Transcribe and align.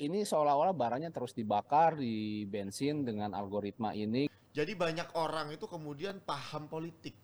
ini 0.00 0.24
seolah-olah 0.24 0.72
barangnya 0.72 1.12
terus 1.12 1.36
dibakar 1.36 2.00
di 2.00 2.48
bensin 2.48 3.04
dengan 3.04 3.36
algoritma 3.36 3.92
ini. 3.92 4.32
Jadi 4.50 4.72
banyak 4.74 5.14
orang 5.14 5.52
itu 5.54 5.68
kemudian 5.68 6.24
paham 6.24 6.66
politik. 6.66 7.14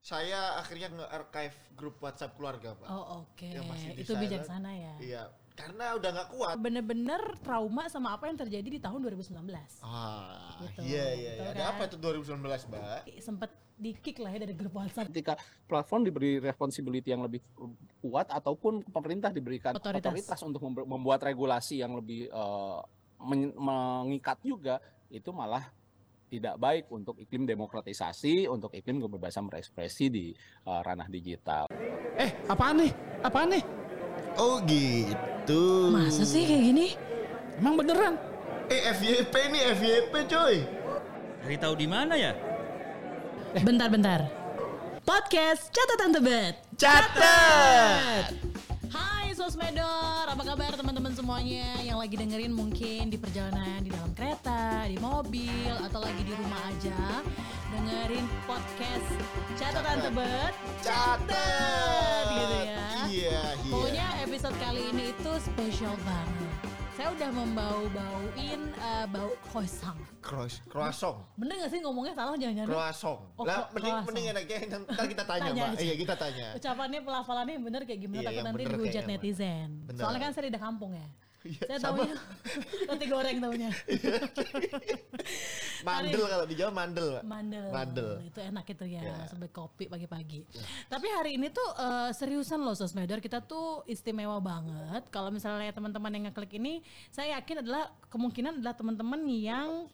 Saya 0.00 0.56
akhirnya 0.56 0.88
nge-archive 0.96 1.76
grup 1.76 2.00
WhatsApp 2.00 2.32
keluarga, 2.40 2.72
Pak. 2.72 2.88
Oh 2.88 3.28
oke, 3.28 3.44
Yang 3.44 3.68
masih 3.68 3.88
di 3.92 4.00
itu 4.00 4.12
bijaksana 4.16 4.70
ya. 4.72 4.94
Iya, 4.96 5.22
karena 5.52 5.92
udah 6.00 6.10
nggak 6.16 6.28
kuat. 6.32 6.54
Bener-bener 6.56 7.20
trauma 7.44 7.84
sama 7.92 8.16
apa 8.16 8.32
yang 8.32 8.40
terjadi 8.40 8.64
di 8.64 8.80
tahun 8.80 9.04
2019. 9.04 9.44
Ah, 9.84 10.56
Gitu, 10.64 10.80
iya 10.88 11.06
iya. 11.12 11.32
betul 11.36 11.44
iya. 11.44 11.52
Ada 11.52 11.62
kan? 11.68 11.72
apa 11.76 11.82
itu 11.84 11.96
2019, 12.00 12.68
Mbak? 12.72 13.00
Sempet 13.20 13.50
di 13.80 13.96
kick 13.96 14.20
lah 14.20 14.28
ya 14.36 14.44
dari 14.44 14.52
grup 14.52 14.76
WhatsApp. 14.76 15.08
Ketika 15.08 15.40
platform 15.64 16.04
diberi 16.04 16.36
responsibility 16.36 17.16
yang 17.16 17.24
lebih 17.24 17.40
kuat 18.04 18.28
ataupun 18.28 18.84
pemerintah 18.84 19.32
diberikan 19.32 19.72
Otoritas. 19.72 20.04
otoritas, 20.12 20.40
untuk 20.44 20.60
membuat 20.84 21.24
regulasi 21.24 21.80
yang 21.80 21.96
lebih 21.96 22.28
men- 23.24 23.56
mengikat 23.56 24.36
juga, 24.44 24.84
itu 25.08 25.32
malah 25.32 25.72
tidak 26.30 26.54
baik 26.62 26.86
untuk 26.92 27.18
iklim 27.18 27.42
demokratisasi, 27.42 28.46
untuk 28.46 28.70
iklim 28.70 29.02
kebebasan 29.02 29.50
berekspresi 29.50 30.06
di 30.12 30.24
eh, 30.36 30.80
ranah 30.84 31.10
digital. 31.10 31.66
Eh, 32.20 32.30
apaan 32.46 32.84
nih? 32.84 32.92
Apaan 33.24 33.48
nih? 33.50 33.64
Oh 34.38 34.62
gitu. 34.68 35.90
Masa 35.90 36.22
sih 36.22 36.46
kayak 36.46 36.62
gini? 36.70 36.86
Emang 37.58 37.74
beneran? 37.74 38.14
Eh 38.70 38.94
FYP 38.94 39.34
nih 39.50 39.62
FYP 39.74 40.14
coy. 40.30 40.56
Cari 41.42 41.56
tahu 41.58 41.74
di 41.74 41.88
mana 41.90 42.14
ya? 42.14 42.30
Bentar-bentar. 43.50 44.30
Podcast 45.02 45.74
Catatan 45.74 46.14
Tebet. 46.14 46.54
Catat. 46.78 48.30
Hai 48.94 49.34
Sosmedor, 49.34 50.30
apa 50.30 50.38
kabar 50.38 50.70
teman-teman 50.78 51.10
semuanya 51.10 51.82
yang 51.82 51.98
lagi 51.98 52.14
dengerin 52.14 52.54
mungkin 52.54 53.10
di 53.10 53.18
perjalanan 53.18 53.82
di 53.82 53.90
dalam 53.90 54.14
kereta, 54.14 54.86
di 54.86 55.02
mobil, 55.02 55.74
atau 55.82 55.98
lagi 55.98 56.22
di 56.22 56.30
rumah 56.30 56.62
aja 56.70 57.26
dengerin 57.74 58.22
podcast 58.46 59.18
Catatan 59.58 59.98
Tebet. 59.98 60.54
Catat. 60.86 62.26
Gitu 62.30 62.54
ya. 62.54 62.86
Iya 63.10 63.42
iya. 63.66 63.66
Pokoknya 63.66 64.06
episode 64.30 64.54
kali 64.62 64.94
ini 64.94 65.10
itu 65.10 65.32
spesial 65.42 65.98
banget. 66.06 66.69
Saya 67.00 67.16
udah 67.16 67.30
membau-bauin 67.32 68.60
eh, 68.76 69.04
bau 69.08 69.32
croissant. 69.48 69.96
Cross, 70.20 70.60
croissant. 70.68 71.16
Bener 71.32 71.56
gak 71.64 71.72
sih 71.72 71.80
ngomongnya 71.80 72.12
salah 72.12 72.36
jangan-jangan? 72.36 72.68
Croissant. 72.68 73.18
Oh, 73.40 73.44
lah, 73.48 73.72
mending, 73.72 73.88
croissant. 73.88 74.04
mending 74.12 74.26
enaknya 74.28 74.56
ntar 74.84 75.06
kita 75.08 75.24
tanya, 75.24 75.48
Tanya 75.48 75.64
Mbak. 75.72 75.80
Iya, 75.80 75.94
kita 75.96 76.14
tanya. 76.20 76.46
Ucapannya 76.60 77.00
pelafalannya 77.00 77.52
yang 77.56 77.64
bener 77.64 77.80
kayak 77.88 78.00
gimana 78.04 78.20
Iya, 78.20 78.28
takut 78.28 78.36
yang 78.36 78.48
nanti 78.52 78.64
dihujat 78.68 79.04
netizen. 79.08 79.68
Bener. 79.88 79.96
Soalnya 80.04 80.20
kan 80.20 80.30
saya 80.36 80.52
di 80.52 80.60
kampung 80.60 80.92
ya. 80.92 81.08
Iya, 81.40 81.62
saya 81.64 81.78
sama. 81.80 82.04
taunya 82.04 82.16
roti 82.84 83.06
goreng 83.08 83.36
taunya. 83.40 83.70
Mandel 85.88 86.24
kalau 86.28 86.44
di 86.44 86.54
Jawa 86.54 86.72
mandel, 86.72 87.06
Mbak. 87.16 87.22
Mandel. 87.24 87.64
Mandel. 87.72 88.08
Itu 88.28 88.40
enak 88.44 88.64
itu 88.68 88.84
ya, 88.84 89.00
Ya. 89.00 89.16
sampai 89.24 89.48
kopi 89.48 89.88
pagi-pagi. 89.88 90.44
Tapi 90.86 91.06
hari 91.08 91.40
ini 91.40 91.48
tuh 91.48 91.64
eh, 91.74 92.10
seriusan 92.12 92.60
loh 92.60 92.76
Sosmedor, 92.76 93.18
kita 93.18 93.40
tuh 93.40 93.80
istimewa 93.88 94.36
banget. 94.38 95.08
Kalau 95.08 95.32
misalnya 95.32 95.72
teman-teman 95.72 96.12
yang 96.12 96.24
ngeklik 96.28 96.60
ini, 96.60 96.84
saya 97.08 97.40
yakin 97.40 97.64
adalah 97.64 97.88
kemungkinan 98.12 98.60
adalah 98.60 98.76
teman-teman 98.76 99.20
yang 99.24 99.88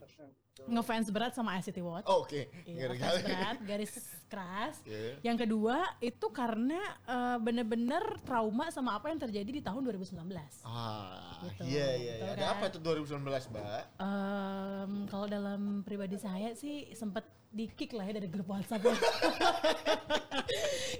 ngefans 0.66 1.12
berat 1.12 1.30
sama 1.30 1.54
ICT 1.60 1.78
Watch. 1.78 2.08
Oh, 2.08 2.24
Oke, 2.24 2.48
Iya, 2.64 2.88
Ngeri 2.88 2.96
ngefans 2.96 3.22
berat, 3.22 3.56
garis 3.62 3.92
keras. 4.26 4.74
Iya. 4.82 5.20
Yang 5.22 5.36
kedua 5.44 5.76
itu 6.00 6.26
karena 6.32 6.80
eh, 7.04 7.36
bener-bener 7.38 8.02
trauma 8.24 8.70
sama 8.70 8.96
apa 8.96 9.08
yang 9.08 9.20
terjadi 9.20 9.50
di 9.52 9.60
tahun 9.60 9.84
2019. 9.84 10.16
Ah, 10.64 11.38
Gitu, 11.44 11.60
iya 11.68 11.86
iya. 11.94 12.12
betul 12.16 12.26
iya. 12.26 12.32
Ada 12.32 12.42
kan? 12.42 12.52
apa 12.56 12.64
itu 12.66 12.78
2019, 12.80 13.50
Mbak? 13.52 13.82
Em, 14.00 14.90
kalau 15.06 15.26
dalam 15.28 15.60
pribadi 15.84 16.16
saya 16.16 16.52
sih 16.52 16.88
sempet 16.92 17.22
di 17.46 17.68
kick 17.68 17.92
lah 17.92 18.04
ya 18.04 18.12
dari 18.16 18.26
grup 18.26 18.48
WhatsApp 18.48 18.82
ya. 18.82 18.92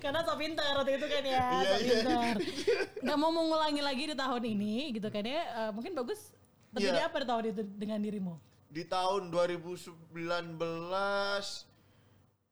Karena 0.03 0.21
so 0.23 0.37
pintar 0.37 0.77
waktu 0.77 0.97
itu 0.97 1.07
kan 1.09 1.23
ya, 1.25 1.33
Iya, 1.33 1.65
so 1.65 1.75
iya. 1.75 1.77
pintar. 1.83 2.35
Nggak 3.03 3.17
mau 3.19 3.31
mengulangi 3.33 3.81
lagi 3.81 4.03
di 4.07 4.15
tahun 4.15 4.43
ini 4.47 4.75
gitu 4.95 5.09
kan 5.09 5.25
ya. 5.25 5.43
Eh, 5.43 5.71
mungkin 5.73 5.93
bagus 5.93 6.33
terjadi 6.71 7.03
Iya. 7.03 7.09
apa 7.09 7.17
di 7.19 7.27
tahun 7.27 7.45
itu 7.51 7.63
dengan 7.75 7.99
dirimu? 7.99 8.35
Di 8.77 8.85
tahun 8.85 9.33
2019 9.33 10.61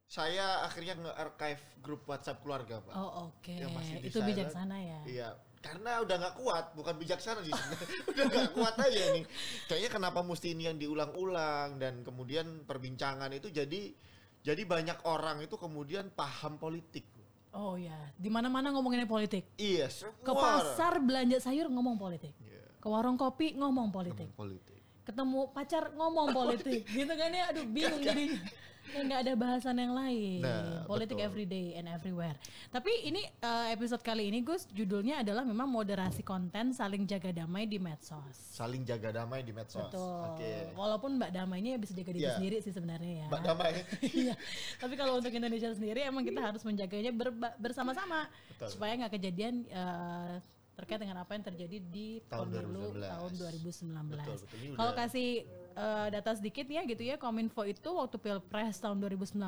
saya 0.05 0.65
akhirnya 0.65 0.95
nge-archive 0.97 1.63
grup 1.85 2.09
WhatsApp 2.09 2.41
keluarga, 2.41 2.81
Pak. 2.81 2.95
Oh 2.97 3.29
oke, 3.29 3.53
Yang 3.53 3.73
masih 3.77 3.95
di 4.01 4.09
itu 4.09 4.17
silent. 4.17 4.29
bijaksana 4.33 4.77
ya. 4.81 5.01
Iya, 5.05 5.29
karena 5.61 6.01
udah 6.01 6.17
nggak 6.17 6.37
kuat, 6.39 6.65
bukan 6.73 6.95
bijaksana 6.97 7.45
sih 7.45 7.53
sebenarnya. 7.59 7.89
udah 8.09 8.25
nggak 8.25 8.51
kuat 8.55 8.75
aja 8.81 9.01
nih. 9.13 9.25
Kayaknya 9.69 9.91
kenapa 9.93 10.21
mesti 10.25 10.57
ini 10.57 10.65
yang 10.65 10.81
diulang-ulang 10.81 11.77
dan 11.77 12.01
kemudian 12.01 12.65
perbincangan 12.65 13.29
itu 13.37 13.53
jadi 13.53 13.93
jadi 14.41 14.63
banyak 14.65 15.05
orang 15.05 15.45
itu 15.45 15.61
kemudian 15.61 16.09
paham 16.09 16.57
politik. 16.57 17.05
Oh 17.53 17.77
ya, 17.77 18.01
di 18.17 18.33
mana-mana 18.33 18.73
ngomonginnya 18.73 19.07
politik. 19.07 19.45
Iya, 19.61 19.93
semua. 19.93 20.25
Ke 20.25 20.33
pasar 20.33 21.05
belanja 21.05 21.37
sayur 21.39 21.69
ngomong 21.69 22.01
politik. 22.01 22.33
Iya, 22.41 22.65
Ke 22.81 22.89
warung 22.89 23.15
kopi 23.15 23.53
ngomong 23.55 23.93
politik. 23.93 24.33
ngomong 24.33 24.41
politik. 24.41 24.74
Ketemu 25.05 25.41
pacar 25.51 25.93
ngomong 25.93 26.33
politik. 26.33 26.83
gitu 26.89 27.13
kan 27.13 27.31
ya? 27.31 27.53
Aduh 27.53 27.65
bingung 27.67 28.01
jadinya. 28.01 28.41
Ya 28.85 29.01
nggak 29.01 29.21
ada 29.25 29.33
bahasan 29.33 29.81
yang 29.81 29.97
lain. 29.97 30.45
Nah, 30.45 30.85
politik 30.85 31.17
betul. 31.17 31.29
everyday 31.33 31.73
and 31.73 31.89
everywhere. 31.89 32.37
Tapi 32.69 32.93
ini 33.09 33.25
eh, 33.25 33.73
episode 33.73 34.05
kali 34.05 34.29
ini 34.29 34.45
Gus 34.45 34.69
judulnya 34.69 35.25
adalah 35.25 35.41
memang 35.41 35.65
moderasi 35.67 36.21
konten 36.21 36.69
saling 36.71 37.09
jaga 37.09 37.33
damai 37.33 37.65
di 37.65 37.81
medsos. 37.81 38.37
Saling 38.53 38.85
jaga 38.85 39.25
damai 39.25 39.41
di 39.41 39.57
medsos. 39.57 39.89
betul. 39.89 40.37
Oke. 40.37 40.77
walaupun 40.77 41.17
Mbak 41.17 41.33
Damainya 41.33 41.81
bisa 41.81 41.97
jaga 41.97 42.13
diri 42.13 42.29
Iya. 42.29 42.37
sendiri 42.37 42.57
sih 42.61 42.77
sebenarnya 42.77 43.25
ya. 43.25 43.27
Mbak 43.33 43.43
Damai. 43.43 43.73
Iya, 44.21 44.35
tapi 44.77 44.95
kalau 45.01 45.17
untuk 45.17 45.33
Indonesia 45.33 45.73
sendiri 45.73 46.05
emang 46.05 46.21
kita 46.21 46.45
harus 46.45 46.61
menjaganya 46.61 47.11
bersama-sama. 47.57 48.29
Supaya 48.69 49.01
nggak 49.01 49.17
kejadian 49.17 49.65
eh, 49.65 50.45
terkait 50.75 50.99
dengan 50.99 51.23
apa 51.23 51.33
yang 51.39 51.45
terjadi 51.47 51.79
di 51.79 52.19
Tahun 52.27 52.51
pemilu 52.51 52.95
2019. 52.99 53.15
tahun 53.15 53.31
2019. 53.39 54.11
Betul, 54.11 54.37
betul. 54.43 54.59
Ini 54.59 54.75
Kalau 54.75 54.93
kasih 54.93 55.29
eh, 55.75 56.09
data 56.11 56.31
sedikit 56.35 56.67
ya 56.67 56.83
gitu 56.83 57.03
ya, 57.07 57.17
Kominfo 57.17 57.63
itu 57.63 57.91
waktu 57.95 58.17
Pilpres 58.19 58.77
tahun 58.83 58.99
2019 58.99 59.39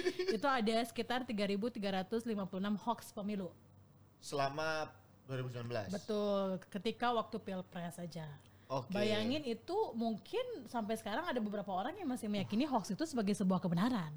itu 0.36 0.46
ada 0.46 0.76
sekitar 0.82 1.22
3.356 1.22 2.84
hoax 2.84 3.00
pemilu. 3.14 3.54
Selama 4.18 4.90
2019. 5.30 5.94
Betul, 5.94 6.60
ketika 6.68 7.14
waktu 7.14 7.36
Pilpres 7.38 7.96
saja. 7.96 8.26
Oke. 8.68 8.90
Bayangin 8.96 9.44
itu 9.44 9.76
mungkin 9.94 10.66
sampai 10.66 10.96
sekarang 10.96 11.28
ada 11.28 11.38
beberapa 11.38 11.68
orang 11.70 11.94
yang 12.00 12.08
masih 12.08 12.26
meyakini 12.26 12.64
hoax 12.64 12.90
itu 12.90 13.04
sebagai 13.06 13.36
sebuah 13.36 13.60
kebenaran. 13.60 14.10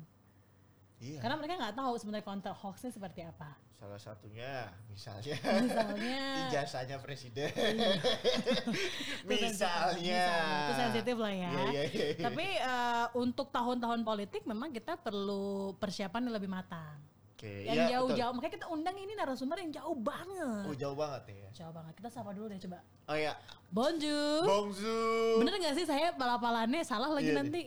Iya. 0.97 1.21
Karena 1.21 1.35
mereka 1.37 1.53
nggak 1.61 1.75
tahu 1.77 1.93
sebenarnya 2.01 2.25
konten 2.25 2.53
hoaxnya 2.57 2.89
seperti 2.89 3.21
apa. 3.21 3.53
Salah 3.77 4.01
satunya 4.01 4.73
misalnya 4.89 5.37
Misalnya 5.37 6.21
ijazahnya 6.49 6.97
presiden. 6.97 7.53
sensitif, 7.53 9.21
misalnya. 9.29 9.93
misalnya. 9.93 10.57
itu 10.65 10.73
sensitif 10.73 11.15
lah 11.21 11.33
ya. 11.33 11.51
Iya, 11.53 11.61
iya, 11.69 11.83
iya, 11.85 12.05
iya. 12.17 12.25
Tapi 12.25 12.45
eh, 12.57 13.05
untuk 13.13 13.53
tahun-tahun 13.53 14.01
politik 14.01 14.49
memang 14.49 14.73
kita 14.73 14.97
perlu 14.97 15.77
persiapan 15.77 16.25
yang 16.25 16.35
lebih 16.41 16.49
matang. 16.49 16.97
Oke, 17.37 17.69
Yang 17.69 17.77
iya, 17.77 17.87
jauh-jauh, 17.93 18.33
makanya 18.33 18.53
kita 18.57 18.67
undang 18.73 18.97
ini 18.97 19.13
narasumber 19.13 19.61
yang 19.61 19.69
jauh 19.69 19.93
banget. 19.93 20.65
Oh, 20.65 20.73
jauh 20.73 20.97
banget 20.97 21.37
ya. 21.37 21.49
Jauh 21.61 21.69
banget. 21.69 21.93
Kita 21.93 22.09
sapa 22.09 22.33
dulu 22.33 22.49
deh 22.49 22.57
coba. 22.57 22.81
Oh 23.05 23.13
ya, 23.13 23.37
Bonjour. 23.69 24.41
Bonjour. 24.41 25.45
Bener 25.45 25.53
gak 25.61 25.77
sih 25.77 25.85
saya 25.85 26.17
palapalannya 26.17 26.81
salah 26.81 27.13
lagi 27.13 27.29
Iya, 27.29 27.37
nanti? 27.37 27.61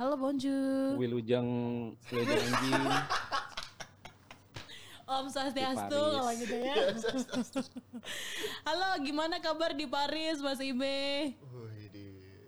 Halo 0.00 0.16
bonjour. 0.16 0.96
Wilujeng, 0.96 1.48
Wilujeng 2.08 2.40
anjing. 2.48 2.84
Om 5.10 5.26
Swastiastu 5.28 6.00
kalau 6.00 6.32
gitu 6.32 6.56
ya. 6.56 6.74
Halo, 8.66 8.88
gimana 9.02 9.36
kabar 9.36 9.76
di 9.76 9.84
Paris, 9.84 10.40
Mas 10.40 10.56
Ibe? 10.56 11.34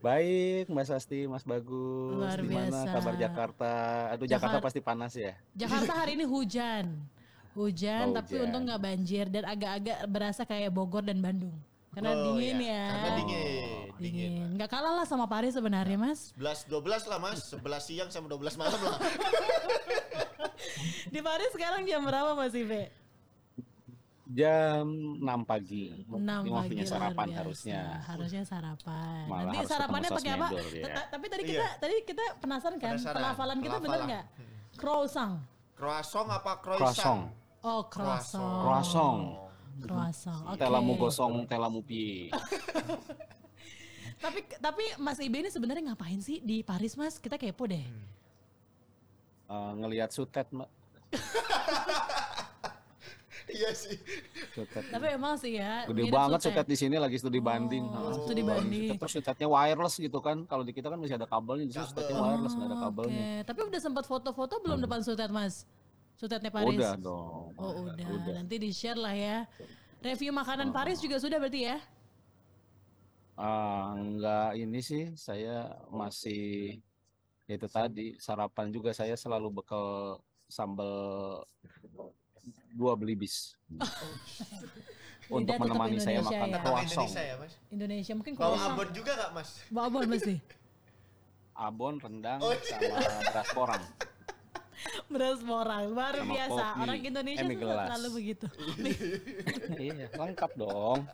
Baik, 0.01 0.65
Mbak 0.67 0.87
Sasti, 0.89 1.29
Mas 1.29 1.45
Bagus. 1.45 2.17
Luar 2.17 2.41
Gimana 2.41 2.73
biasa. 2.73 2.89
kabar 2.89 3.15
Jakarta? 3.21 3.73
Aduh, 4.11 4.25
Jakarta 4.25 4.57
Jakar- 4.57 4.65
pasti 4.65 4.81
panas 4.81 5.13
ya. 5.13 5.37
Jakarta 5.53 5.93
hari 5.93 6.17
ini 6.17 6.25
hujan. 6.25 6.89
Hujan, 7.53 8.11
Oh, 8.11 8.17
tapi 8.17 8.33
hujan. 8.33 8.49
untung 8.49 8.65
nggak 8.65 8.81
banjir 8.81 9.27
dan 9.29 9.45
agak-agak 9.45 9.99
berasa 10.09 10.43
kayak 10.43 10.73
Bogor 10.73 11.05
dan 11.05 11.21
Bandung. 11.21 11.53
Karena 11.93 12.17
Oh, 12.17 12.33
dingin 12.33 12.65
ya. 12.65 12.73
ya. 12.73 12.85
Karena 12.89 13.11
dingin, 13.21 13.82
dingin. 14.03 14.31
Dingin. 14.35 14.51
Nggak 14.55 14.69
kalah 14.69 14.93
lah 14.93 15.07
sama 15.07 15.25
Paris 15.25 15.55
sebenarnya, 15.55 15.97
Mas. 15.97 16.35
11 16.35 16.67
12 16.67 17.07
lah 17.07 17.19
Mas, 17.19 17.41
11 17.49 17.63
siang 17.81 18.09
sama 18.09 18.27
12 18.27 18.55
malam 18.57 18.81
lah. 18.81 18.99
Di 21.09 21.21
Paris 21.21 21.51
sekarang 21.51 21.83
jam 21.83 22.03
berapa, 22.03 22.33
Mas 22.33 22.53
Ibe? 22.53 22.91
Jam 24.27 24.89
6 25.21 25.29
pagi. 25.45 25.93
6 26.05 26.17
Ini 26.17 26.25
pagi 26.25 26.49
waktunya 26.49 26.83
luar 26.83 26.93
sarapan 26.95 27.27
biasa. 27.27 27.39
harusnya. 27.39 27.81
Harusnya 28.03 28.43
sarapan. 28.43 29.23
Malah 29.27 29.43
Nanti 29.45 29.57
harus 29.59 29.71
sarapannya 29.71 30.11
pakai 30.11 30.33
apa? 30.33 30.47
ya. 30.73 30.89
Tapi 31.07 31.27
tadi 31.29 31.43
Iya. 31.43 31.51
kita 31.53 31.67
tadi 31.79 31.95
kita 32.03 32.25
penasaran 32.41 32.77
kan? 32.77 32.93
Penasaran. 32.97 33.17
Pelafalan 33.19 33.59
kita 33.59 33.77
bener 33.77 33.83
Pelafalan. 33.93 34.09
nggak? 34.09 34.25
Croissant. 34.73 35.33
Croissant 35.77 36.27
apa 36.27 36.53
Croissant. 36.59 36.81
croissant? 36.81 37.21
Oh, 37.63 37.81
croissant. 37.85 38.57
Croissant. 38.65 39.21
Croissant. 39.79 40.41
Oke. 40.49 40.59
Telamu 40.59 40.93
gosong, 40.97 41.33
telamu 41.45 41.81
pi. 41.83 42.33
Tapi 44.23 44.41
tapi 44.63 44.85
Mas 45.03 45.19
Ibe 45.19 45.43
ini 45.43 45.51
sebenarnya 45.51 45.93
ngapain 45.93 46.23
sih 46.23 46.39
di 46.39 46.63
Paris, 46.63 46.95
Mas? 46.95 47.19
Kita 47.19 47.35
kepo 47.35 47.67
deh. 47.67 47.83
Eh, 49.51 49.73
ngelihat 49.83 50.15
sutet, 50.15 50.47
Mbak. 50.49 50.71
Iya 53.53 53.71
sih. 53.77 53.99
Sutet. 54.55 54.89
Tapi 54.89 55.07
emang 55.13 55.35
sih 55.37 55.61
ya. 55.61 55.85
Gede 55.85 56.09
banget 56.09 56.41
sutet 56.41 56.65
di 56.65 56.77
sini 56.79 56.97
lagi 56.97 57.21
studi 57.21 57.37
Oh, 57.37 57.45
banding. 57.45 57.85
studi 58.25 58.43
banding. 58.43 58.97
Terus 58.97 59.13
sutetnya 59.13 59.49
wireless 59.51 59.99
gitu 60.01 60.19
kan. 60.25 60.47
Kalau 60.49 60.65
di 60.65 60.73
kita 60.73 60.89
kan 60.89 60.97
masih 60.97 61.21
ada 61.21 61.29
kabelnya, 61.29 61.69
di 61.69 61.75
sini 61.75 61.85
sutetnya 61.85 62.17
wireless 62.17 62.55
nggak 62.57 62.69
ada 62.71 62.77
Oh, 62.79 62.83
kabelnya. 62.89 63.21
Oke, 63.21 63.31
tapi 63.45 63.61
udah 63.69 63.81
sempat 63.83 64.05
foto-foto 64.09 64.55
belum 64.63 64.79
depan 64.81 65.05
sutet, 65.05 65.29
Mas? 65.29 65.69
Sutetnya 66.17 66.49
Paris. 66.55 66.79
Udah 66.79 66.95
dong. 66.97 67.53
Oh, 67.59 67.71
udah. 67.93 68.33
Nanti 68.41 68.57
di-share 68.57 68.97
lah 68.97 69.13
ya. 69.13 69.45
Review 70.01 70.31
makanan 70.35 70.71
Paris 70.71 70.99
juga 71.03 71.19
sudah 71.19 71.37
berarti 71.37 71.67
ya? 71.67 71.77
Ah, 73.43 73.91
enggak 73.93 74.55
ini 74.55 74.79
sih 74.79 75.11
saya 75.13 75.67
masih 75.91 76.79
itu 77.45 77.67
tadi 77.67 78.15
sarapan 78.17 78.71
juga 78.71 78.95
saya 78.95 79.19
selalu 79.19 79.51
bekal 79.53 80.17
sambal 80.47 81.43
dua 82.71 82.95
beli 82.95 83.19
bis 83.19 83.59
untuk 85.29 85.51
tetap 85.51 85.65
menemani 85.65 85.99
saya 85.99 86.21
Indonesia 86.21 86.39
makan 86.39 86.47
ya. 86.47 86.55
Tetap 86.55 86.63
croissant. 86.65 87.03
Indonesia 87.03 87.23
ya 87.23 87.35
mas. 87.37 87.53
Indonesia 87.69 88.13
mungkin 88.15 88.33
Bawa 88.33 88.47
croissant. 88.47 88.73
abon 88.73 88.89
juga 88.93 89.11
gak 89.17 89.31
mas? 89.33 89.49
Bawa 89.69 89.85
abon 89.89 90.03
mesti. 90.07 90.37
Abon, 91.53 92.01
rendang, 92.01 92.41
Oh, 92.41 92.49
iya. 92.49 92.65
sama 92.65 92.97
beras 93.29 93.49
porang. 93.53 93.83
Beras 95.07 95.41
porang, 95.45 95.83
luar 95.93 96.15
Sama 96.17 96.33
biasa. 96.33 96.65
kopi, 96.65 96.81
Orang 96.81 97.01
Indonesia 97.05 97.45
tuh 97.45 97.61
selalu 97.61 98.09
begitu. 98.17 98.47
iya, 99.77 100.07
lengkap 100.11 100.51
dong. 100.57 101.05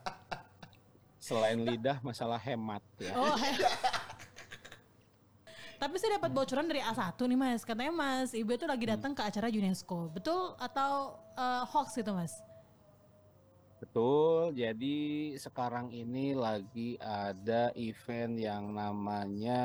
Selain 1.18 1.58
lidah, 1.58 1.98
masalah 2.00 2.38
hemat 2.38 2.80
ya. 2.96 3.12
Oh, 3.12 3.34
he- 3.34 3.58
Tapi 5.78 5.94
saya 5.94 6.18
dapat 6.18 6.30
bocoran 6.32 6.66
dari 6.66 6.78
A1 6.80 7.14
nih 7.14 7.38
Mas. 7.38 7.62
Katanya 7.62 7.92
Mas 7.92 8.30
Ibe 8.32 8.54
tuh 8.54 8.66
lagi 8.66 8.82
datang 8.84 9.14
ke 9.14 9.22
acara 9.22 9.46
UNESCO. 9.46 10.10
Betul 10.10 10.54
atau 10.56 11.14
eh, 11.32 11.62
hoax 11.64 11.94
gitu 11.94 12.10
Mas? 12.12 12.34
Betul, 13.78 14.58
jadi 14.58 14.98
sekarang 15.38 15.94
ini 15.94 16.34
lagi 16.34 16.98
ada 16.98 17.70
event 17.78 18.34
yang 18.34 18.74
namanya 18.74 19.62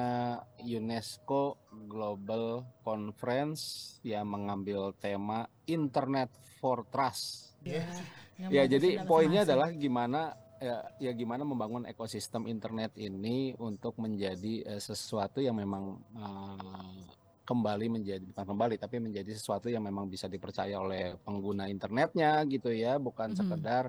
UNESCO 0.60 1.58
Global 1.90 2.62
Conference 2.84 3.62
yang 4.02 4.30
mengambil 4.30 4.94
tema 4.94 5.50
Internet 5.66 6.30
for 6.62 6.86
Trust. 6.86 7.58
Ya, 7.66 7.90
yang 8.38 8.54
Ya, 8.54 8.62
bahasa 8.62 8.74
jadi 8.78 8.90
poinnya 9.02 9.42
masing-masing. 9.42 9.50
adalah 9.50 9.70
gimana 9.74 10.22
ya, 10.64 10.78
ya 10.98 11.12
gimana 11.12 11.44
membangun 11.44 11.84
ekosistem 11.84 12.48
internet 12.48 12.96
ini 12.96 13.52
untuk 13.60 14.00
menjadi 14.00 14.64
eh, 14.64 14.80
sesuatu 14.82 15.44
yang 15.44 15.60
memang 15.60 16.00
eh, 16.16 17.00
kembali 17.44 17.92
menjadi 17.92 18.24
bukan 18.24 18.46
kembali 18.56 18.76
tapi 18.80 19.04
menjadi 19.04 19.36
sesuatu 19.36 19.68
yang 19.68 19.84
memang 19.84 20.08
bisa 20.08 20.32
dipercaya 20.32 20.80
oleh 20.80 21.20
pengguna 21.28 21.68
internetnya 21.68 22.40
gitu 22.48 22.72
ya, 22.72 22.96
bukan 22.96 23.36
Mhm. 23.36 23.38
sekedar 23.38 23.84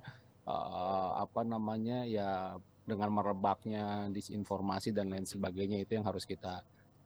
eh, 0.44 1.10
apa 1.22 1.40
namanya 1.46 2.02
ya 2.04 2.58
dengan 2.84 3.08
merebaknya 3.16 4.12
disinformasi 4.12 4.92
dan 4.92 5.08
lain 5.08 5.24
sebagainya 5.24 5.80
itu 5.80 5.96
yang 5.96 6.04
harus 6.04 6.26
kita 6.26 6.60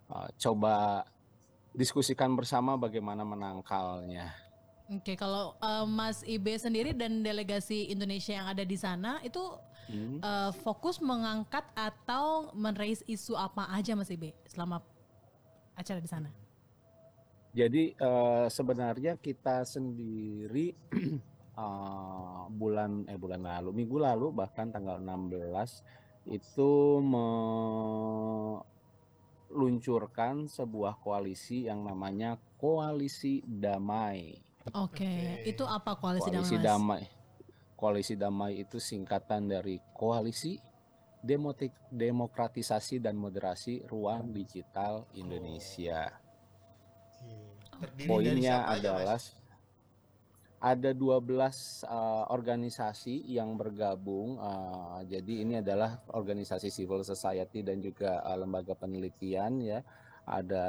eh, 0.08 0.28
coba 0.40 1.04
diskusikan 1.76 2.32
bersama 2.34 2.74
bagaimana 2.80 3.22
menangkalnya. 3.22 4.47
Oke, 4.88 5.20
kalau 5.20 5.52
eh, 5.60 5.84
Mas 5.84 6.24
Ibe 6.24 6.56
sendiri 6.56 6.96
dan 6.96 7.20
delegasi 7.20 7.92
Indonesia 7.92 8.32
yang 8.32 8.48
ada 8.48 8.64
di 8.64 8.76
sana 8.76 9.20
itu 9.20 9.40
Hmm. 9.88 10.20
eh, 10.20 10.52
fokus 10.64 11.00
mengangkat 11.00 11.64
atau 11.72 12.52
men-raise 12.52 13.00
isu 13.08 13.32
apa 13.32 13.72
aja 13.72 13.96
Mas 13.96 14.12
Ibe 14.12 14.36
selama 14.44 14.84
acara 15.72 15.96
di 15.96 16.08
sana? 16.08 16.28
Jadi 17.56 17.96
eh, 17.96 18.46
sebenarnya 18.52 19.16
kita 19.16 19.64
sendiri 19.64 20.76
eh, 21.64 22.42
bulan 22.52 23.08
eh 23.08 23.16
bulan 23.16 23.40
lalu, 23.40 23.72
minggu 23.72 23.96
lalu 23.96 24.28
bahkan 24.28 24.68
tanggal 24.68 25.00
16 25.00 25.80
itu 26.28 27.00
meluncurkan 29.48 30.44
sebuah 30.52 31.00
koalisi 31.00 31.64
yang 31.64 31.88
namanya 31.88 32.36
Koalisi 32.60 33.40
Damai. 33.48 34.47
Oke, 34.74 35.06
Oke. 35.06 35.14
itu 35.48 35.64
apa 35.64 35.96
koalisi, 35.96 36.28
Koalisi 36.28 36.56
damai? 36.60 36.66
Damai. 36.66 37.02
Koalisi 37.78 38.14
Damai 38.18 38.52
itu 38.58 38.82
singkatan 38.82 39.46
dari 39.46 39.78
Koalisi 39.94 40.58
Demotik- 41.22 41.78
Demokratisasi 41.94 42.98
dan 42.98 43.14
Moderasi 43.14 43.86
Ruang 43.86 44.34
Digital 44.34 45.06
Indonesia. 45.14 46.10
Terdiri 47.78 48.02
dari 48.02 48.10
Poinnya 48.10 48.34
siapa 48.58 48.70
aja, 48.74 48.90
Mas? 48.90 48.98
adalah 48.98 49.20
ada 50.58 50.90
12 50.90 51.86
uh, 51.86 52.24
organisasi 52.34 53.30
yang 53.30 53.54
bergabung. 53.54 54.42
uh, 54.42 54.98
jadi 55.06 55.46
ini 55.46 55.62
adalah 55.62 56.02
organisasi 56.10 56.74
civil 56.74 57.06
society 57.06 57.62
dan 57.62 57.78
juga 57.78 58.26
uh, 58.26 58.34
lembaga 58.42 58.74
penelitian 58.74 59.62
ya. 59.62 59.80
Ada 60.28 60.66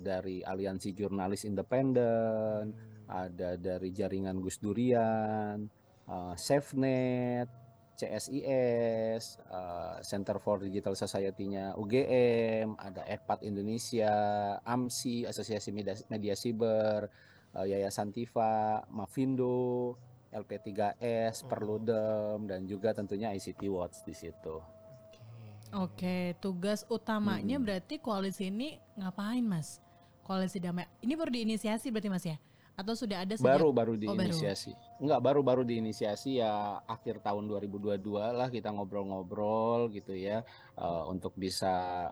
dari 0.00 0.40
Aliansi 0.40 0.90
Jurnalis 0.96 1.44
Independen, 1.44 2.72
ada 3.06 3.54
dari 3.54 3.90
jaringan 3.94 4.38
Gus 4.42 4.58
Durian, 4.58 5.66
uh, 6.06 6.34
SafeNet, 6.34 7.48
CSIS, 7.96 9.40
uh, 9.48 9.98
Center 10.04 10.36
for 10.36 10.60
Digital 10.60 10.92
Society-nya 10.92 11.72
UGM, 11.80 12.76
ada 12.76 13.02
EKPAT 13.08 13.40
Indonesia, 13.46 14.14
AMSI, 14.60 15.24
Asosiasi 15.24 15.72
Media, 15.72 15.96
Media 16.12 16.36
Siber, 16.36 17.08
uh, 17.56 17.64
Yayasan 17.64 18.12
Tifa, 18.12 18.84
Mavindo, 18.92 19.96
LP3S, 20.28 21.48
Perludem, 21.48 22.44
dan 22.44 22.68
juga 22.68 22.92
tentunya 22.92 23.32
ICT 23.32 23.72
Watch 23.72 24.04
di 24.04 24.12
situ. 24.12 24.60
Oke, 25.72 26.36
tugas 26.38 26.86
utamanya 26.88 27.58
Hmm. 27.58 27.64
berarti 27.64 27.98
koalisi 27.98 28.52
ini 28.52 28.78
ngapain 28.96 29.42
Mas? 29.42 29.82
Koalisi 30.22 30.60
damai. 30.60 30.86
Ini 31.02 31.16
baru 31.18 31.30
diinisiasi 31.32 31.90
berarti 31.90 32.10
Mas 32.12 32.24
ya? 32.26 32.36
Atau 32.76 32.92
sudah 32.92 33.24
ada 33.24 33.34
sejak 33.34 33.48
Baru 33.56 33.72
baru 33.72 33.96
Oh, 33.96 33.96
baru. 33.96 34.28
diinisiasi. 34.28 34.76
Enggak, 35.00 35.20
baru-baru 35.24 35.62
diinisiasi 35.64 36.44
ya 36.44 36.80
akhir 36.84 37.24
tahun 37.24 37.48
2022 37.48 38.36
lah 38.36 38.52
kita 38.52 38.68
ngobrol-ngobrol 38.68 39.88
gitu 39.96 40.12
ya 40.12 40.44
uh, 40.76 41.08
untuk 41.08 41.32
bisa 41.40 42.08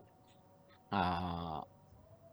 uh, 0.89 1.61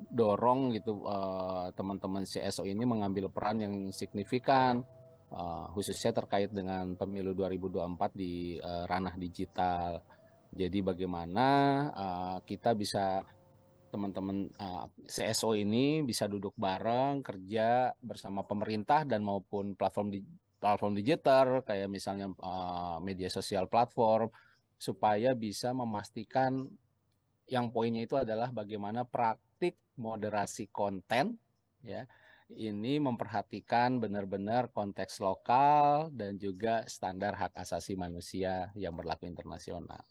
dorong 0.10 0.74
gitu 0.74 1.04
uh, 1.06 1.70
teman-teman 1.76 2.26
CSO 2.26 2.66
ini 2.66 2.82
mengambil 2.88 3.30
peran 3.30 3.62
yang 3.62 3.76
signifikan 3.94 4.82
uh, 5.30 5.70
khususnya 5.76 6.16
terkait 6.16 6.50
dengan 6.50 6.96
pemilu 6.98 7.36
2024 7.36 8.16
di 8.16 8.58
uh, 8.58 8.88
ranah 8.88 9.16
digital. 9.20 10.02
Jadi 10.52 10.84
bagaimana 10.84 11.48
uh, 11.96 12.38
kita 12.44 12.76
bisa 12.76 13.24
teman-teman 13.92 14.48
uh, 14.58 14.88
CSO 15.04 15.54
ini 15.60 16.00
bisa 16.02 16.32
duduk 16.32 16.56
bareng 16.56 17.20
kerja 17.20 17.92
bersama 18.00 18.48
pemerintah 18.48 19.04
dan 19.04 19.22
maupun 19.22 19.76
platform 19.76 20.16
di 20.16 20.24
platform 20.58 20.96
digital 20.96 21.60
kayak 21.68 21.92
misalnya 21.92 22.32
uh, 22.40 22.98
media 23.04 23.28
sosial 23.28 23.68
platform 23.68 24.32
supaya 24.80 25.36
bisa 25.36 25.76
memastikan 25.76 26.66
yang 27.52 27.70
poinnya 27.70 28.08
itu 28.08 28.16
adalah 28.16 28.48
bagaimana 28.50 29.04
praktik 29.04 29.76
moderasi 30.00 30.72
konten 30.72 31.36
ya 31.84 32.08
ini 32.58 33.00
memperhatikan 33.00 34.00
benar-benar 34.00 34.72
konteks 34.76 35.24
lokal 35.24 36.12
dan 36.12 36.36
juga 36.36 36.84
standar 36.88 37.36
hak 37.40 37.56
asasi 37.56 37.96
manusia 37.96 38.72
yang 38.76 38.92
berlaku 38.96 39.28
internasional. 39.28 40.04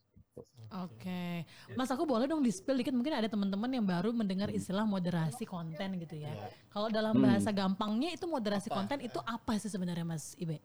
Oke, 0.70 1.42
Mas 1.74 1.90
aku 1.90 2.06
boleh 2.06 2.30
dong 2.30 2.46
di-spill 2.46 2.78
dikit 2.78 2.94
mungkin 2.94 3.10
ada 3.18 3.26
teman-teman 3.26 3.66
yang 3.74 3.82
baru 3.82 4.14
mendengar 4.14 4.46
Hmm. 4.46 4.54
istilah 4.54 4.86
moderasi 4.86 5.42
konten 5.42 5.98
gitu 5.98 6.14
ya. 6.14 6.38
Kalau 6.70 6.86
dalam 6.86 7.18
Hmm. 7.18 7.22
bahasa 7.26 7.50
gampangnya 7.50 8.14
itu 8.14 8.30
moderasi 8.30 8.70
konten 8.70 9.02
itu 9.02 9.18
apa 9.26 9.58
sih 9.58 9.66
sebenarnya 9.66 10.06
Mas 10.06 10.38
Ibe? 10.38 10.62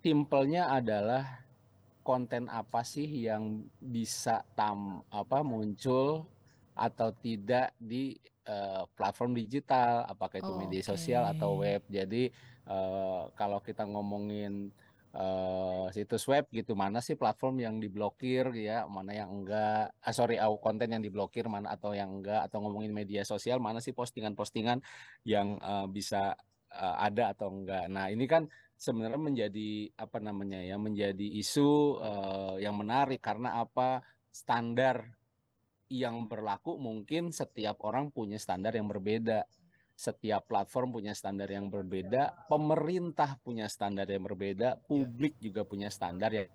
Simpelnya 0.00 0.72
adalah 0.72 1.44
konten 2.08 2.48
apa 2.48 2.80
sih 2.84 3.04
yang 3.28 3.68
bisa 3.80 4.40
tam 4.58 5.04
apa 5.12 5.44
muncul 5.44 6.24
atau 6.72 7.12
tidak 7.24 7.76
di 7.76 8.16
eh, 8.48 8.84
platform 8.96 9.32
digital, 9.36 10.08
apakah 10.08 10.40
itu 10.40 10.52
Oh, 10.52 10.56
media 10.56 10.82
sosial 10.84 11.28
atau 11.28 11.50
oke. 11.56 11.62
web. 11.62 11.84
Jadi 11.92 12.32
eh, 12.68 13.22
kalau 13.36 13.60
kita 13.60 13.84
ngomongin 13.84 14.72
eh, 15.14 15.86
situs 15.94 16.24
web 16.30 16.46
gitu, 16.50 16.72
mana 16.78 16.98
sih 17.02 17.14
platform 17.18 17.62
yang 17.62 17.74
diblokir 17.82 18.50
ya, 18.56 18.86
mana 18.86 19.12
yang 19.14 19.30
enggak, 19.42 19.90
ah, 20.00 20.14
sorry, 20.14 20.38
konten 20.62 20.90
yang 20.94 21.02
diblokir 21.02 21.46
mana 21.50 21.74
atau 21.74 21.92
yang 21.94 22.20
enggak, 22.22 22.46
atau 22.46 22.62
ngomongin 22.62 22.94
media 22.94 23.22
sosial, 23.26 23.58
mana 23.58 23.78
sih 23.82 23.92
postingan-postingan 23.94 24.82
yang 25.26 25.58
eh, 25.60 25.86
bisa 25.90 26.34
eh, 26.72 26.96
ada 26.98 27.34
atau 27.34 27.50
enggak. 27.50 27.86
Nah 27.90 28.08
ini 28.10 28.24
kan 28.30 28.46
sebenarnya 28.80 29.20
menjadi 29.20 29.92
apa 30.00 30.18
namanya 30.24 30.64
ya 30.64 30.80
menjadi 30.80 31.26
isu 31.36 32.00
uh, 32.00 32.56
yang 32.56 32.80
menarik. 32.80 33.20
Karena 33.20 33.60
apa? 33.60 34.00
Standar 34.32 35.04
yang 35.92 36.24
berlaku 36.30 36.80
mungkin 36.80 37.28
setiap 37.34 37.84
orang 37.84 38.08
punya 38.08 38.40
standar 38.40 38.72
yang 38.72 38.88
berbeda 38.88 39.44
setiap 40.00 40.48
platform 40.48 40.96
punya 40.96 41.12
standar 41.12 41.52
yang 41.52 41.68
berbeda 41.68 42.48
pemerintah 42.48 43.36
punya 43.44 43.68
standar 43.68 44.08
yang 44.08 44.24
berbeda 44.24 44.80
iya. 44.80 44.80
publik 44.80 45.36
juga 45.36 45.68
punya 45.68 45.92
standar 45.92 46.32
ya, 46.32 46.48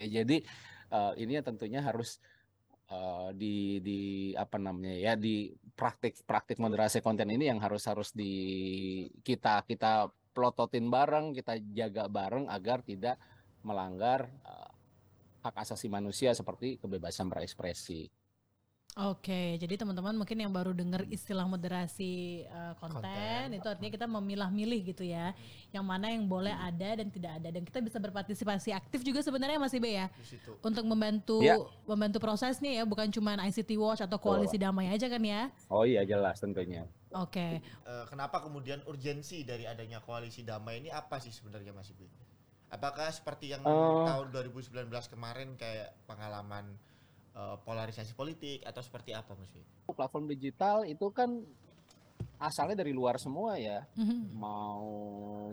ya 0.00 0.24
jadi 0.24 0.40
uh, 0.88 1.12
ini 1.20 1.36
ya 1.36 1.42
tentunya 1.44 1.84
harus 1.84 2.16
uh, 2.88 3.28
di 3.36 3.84
di 3.84 4.00
apa 4.32 4.56
namanya 4.56 4.96
ya 4.96 5.12
di 5.20 5.52
praktik 5.76 6.24
praktik 6.24 6.56
moderasi 6.56 7.04
konten 7.04 7.28
ini 7.28 7.52
yang 7.52 7.60
harus 7.60 7.84
harus 7.84 8.16
di 8.16 8.32
kita 9.20 9.60
kita 9.68 10.08
plototin 10.32 10.88
bareng 10.88 11.36
kita 11.36 11.60
jaga 11.76 12.08
bareng 12.08 12.48
agar 12.48 12.80
tidak 12.80 13.20
melanggar 13.60 14.32
uh, 14.48 14.72
hak 15.44 15.60
asasi 15.60 15.92
manusia 15.92 16.32
seperti 16.32 16.80
kebebasan 16.80 17.28
berekspresi. 17.28 18.08
Oke, 18.96 19.60
jadi 19.60 19.76
teman-teman 19.76 20.16
mungkin 20.16 20.40
yang 20.40 20.48
baru 20.48 20.72
dengar 20.72 21.04
istilah 21.12 21.44
moderasi 21.44 22.48
uh, 22.48 22.72
konten, 22.80 23.04
konten 23.04 23.60
itu 23.60 23.68
artinya 23.68 23.92
kita 23.92 24.08
memilah-milih 24.08 24.88
gitu 24.88 25.04
ya, 25.04 25.36
yang 25.68 25.84
mana 25.84 26.08
yang 26.08 26.24
boleh 26.24 26.56
ada 26.56 27.04
dan 27.04 27.12
tidak 27.12 27.36
ada 27.36 27.48
dan 27.52 27.60
kita 27.60 27.84
bisa 27.84 28.00
berpartisipasi 28.00 28.72
aktif 28.72 29.04
juga 29.04 29.20
sebenarnya 29.20 29.60
Mas 29.60 29.76
Ibe 29.76 30.00
ya, 30.00 30.08
untuk 30.64 30.80
membantu 30.88 31.44
ya. 31.44 31.60
membantu 31.84 32.24
proses 32.24 32.56
nih 32.64 32.80
ya, 32.80 32.84
bukan 32.88 33.12
cuma 33.12 33.36
ICT 33.36 33.76
Watch 33.76 34.00
atau 34.00 34.16
koalisi 34.16 34.56
oh. 34.56 34.64
damai 34.64 34.88
aja 34.88 35.12
kan 35.12 35.20
ya? 35.20 35.52
Oh 35.68 35.84
iya 35.84 36.00
jelas 36.08 36.40
tentunya. 36.40 36.88
Oke. 37.12 37.60
Uh, 37.84 38.08
kenapa 38.08 38.40
kemudian 38.40 38.80
urgensi 38.88 39.44
dari 39.44 39.68
adanya 39.68 40.00
koalisi 40.00 40.40
damai 40.40 40.80
ini 40.80 40.88
apa 40.88 41.20
sih 41.20 41.36
sebenarnya 41.36 41.76
Mas 41.76 41.92
Ibe? 41.92 42.08
Apakah 42.72 43.12
seperti 43.12 43.52
yang 43.52 43.60
uh, 43.60 44.08
tahun 44.08 44.32
2019 44.32 44.88
kemarin 45.12 45.52
kayak 45.60 45.92
pengalaman 46.08 46.80
uh, 47.36 47.56
polarisasi 47.62 48.16
politik 48.16 48.64
atau 48.64 48.80
seperti 48.80 49.12
apa 49.12 49.36
Mas 49.36 49.52
Platform 49.86 50.26
digital 50.26 50.88
itu 50.88 51.06
kan 51.12 51.44
asalnya 52.40 52.80
dari 52.80 52.92
luar 52.96 53.20
semua 53.20 53.60
ya. 53.60 53.84
Mm-hmm. 53.96 54.20
Mau 54.36 54.88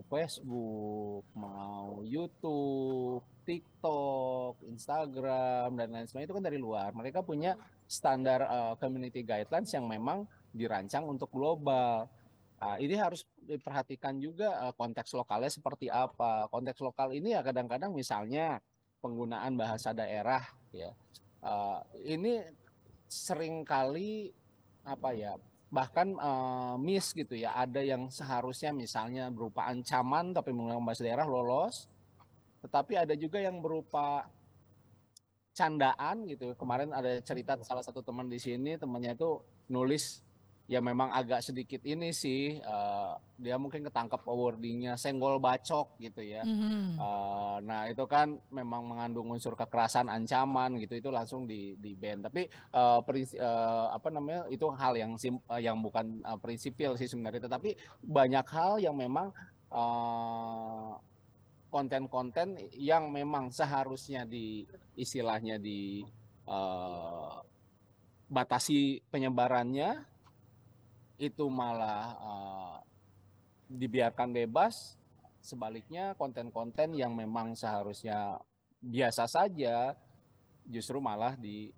Facebook, 0.07 1.23
mau 1.35 2.01
YouTube, 2.03 3.23
TikTok, 3.43 4.63
Instagram 4.67 5.75
dan 5.75 5.87
lain 5.91 6.07
sebagainya 6.07 6.27
itu 6.31 6.35
kan 6.35 6.45
dari 6.45 6.59
luar. 6.59 6.89
Mereka 6.95 7.23
punya 7.23 7.55
standar 7.87 8.47
uh, 8.47 8.73
community 8.79 9.21
guidelines 9.23 9.71
yang 9.75 9.85
memang 9.87 10.27
dirancang 10.55 11.07
untuk 11.07 11.29
global. 11.31 12.07
Nah, 12.63 12.79
ini 12.79 12.95
harus 12.95 13.27
diperhatikan 13.43 14.23
juga 14.23 14.55
uh, 14.63 14.73
konteks 14.75 15.11
lokalnya 15.15 15.51
seperti 15.51 15.91
apa. 15.91 16.47
Konteks 16.47 16.79
lokal 16.79 17.11
ini 17.11 17.35
ya 17.35 17.43
kadang-kadang 17.43 17.91
misalnya 17.91 18.63
penggunaan 19.03 19.59
bahasa 19.59 19.91
daerah 19.91 20.39
ya 20.71 20.95
uh, 21.43 21.83
ini 22.07 22.41
sering 23.11 23.61
kali 23.67 24.33
apa 24.83 25.13
ya 25.13 25.37
bahkan 25.73 26.17
uh, 26.17 26.75
miss 26.79 27.11
gitu 27.13 27.35
ya. 27.35 27.53
Ada 27.53 27.83
yang 27.83 28.07
seharusnya 28.07 28.71
misalnya 28.71 29.29
berupa 29.29 29.67
ancaman 29.67 30.31
tapi 30.31 30.55
menggunakan 30.55 30.85
bahasa 30.85 31.03
daerah 31.03 31.27
lolos 31.27 31.91
tetapi 32.63 32.95
ada 32.95 33.11
juga 33.19 33.43
yang 33.43 33.59
berupa 33.59 34.23
candaan 35.51 36.25
gitu. 36.31 36.55
Kemarin 36.55 36.95
ada 36.95 37.19
cerita 37.19 37.59
salah 37.61 37.83
satu 37.83 37.99
teman 37.99 38.31
di 38.31 38.39
sini 38.39 38.79
temannya 38.79 39.13
itu 39.13 39.43
nulis 39.67 40.22
ya 40.63 40.79
memang 40.79 41.11
agak 41.11 41.43
sedikit 41.43 41.83
ini 41.83 42.15
sih 42.15 42.55
uh, 42.63 43.19
dia 43.35 43.59
mungkin 43.59 43.83
ketangkep 43.83 44.23
wordingnya 44.23 44.95
senggol 44.95 45.35
bacok 45.35 45.99
gitu 45.99 46.23
ya. 46.23 46.39
Mm-hmm. 46.47 46.95
uh, 46.95 47.57
nah 47.59 47.91
itu 47.91 48.07
kan 48.07 48.39
memang 48.47 48.87
mengandung 48.87 49.27
unsur 49.27 49.59
kekerasan 49.59 50.07
ancaman 50.07 50.79
gitu 50.79 50.95
itu 50.95 51.11
langsung 51.11 51.43
di 51.43 51.75
di 51.75 51.91
ban. 51.99 52.23
Tapi 52.23 52.47
uh, 52.71 53.03
prinsi, 53.03 53.35
uh, 53.35 53.91
apa 53.91 54.07
namanya 54.07 54.47
itu 54.47 54.63
hal 54.71 54.95
yang 54.95 55.19
sim, 55.19 55.35
uh, 55.51 55.59
yang 55.59 55.83
bukan 55.83 56.23
uh, 56.23 56.39
prinsipil 56.39 56.95
sih 56.95 57.11
sebenarnya. 57.11 57.43
Tetapi 57.51 57.99
banyak 57.99 58.47
hal 58.47 58.79
yang 58.79 58.95
memang 58.95 59.35
uh, 59.67 60.95
konten-konten 61.67 62.55
yang 62.71 63.11
memang 63.11 63.51
seharusnya 63.51 64.23
di 64.23 64.63
istilahnya 64.95 65.59
di 65.59 66.07
uh, 66.47 67.41
batasi 68.31 69.03
penyebarannya 69.11 70.12
itu 71.23 71.47
malah 71.47 72.15
uh, 72.19 72.75
dibiarkan 73.71 74.35
bebas 74.35 74.99
sebaliknya 75.43 76.15
konten-konten 76.15 76.95
yang 76.95 77.15
memang 77.15 77.55
seharusnya 77.55 78.39
biasa 78.79 79.27
saja 79.27 79.95
justru 80.67 80.99
malah 80.99 81.35
di 81.35 81.71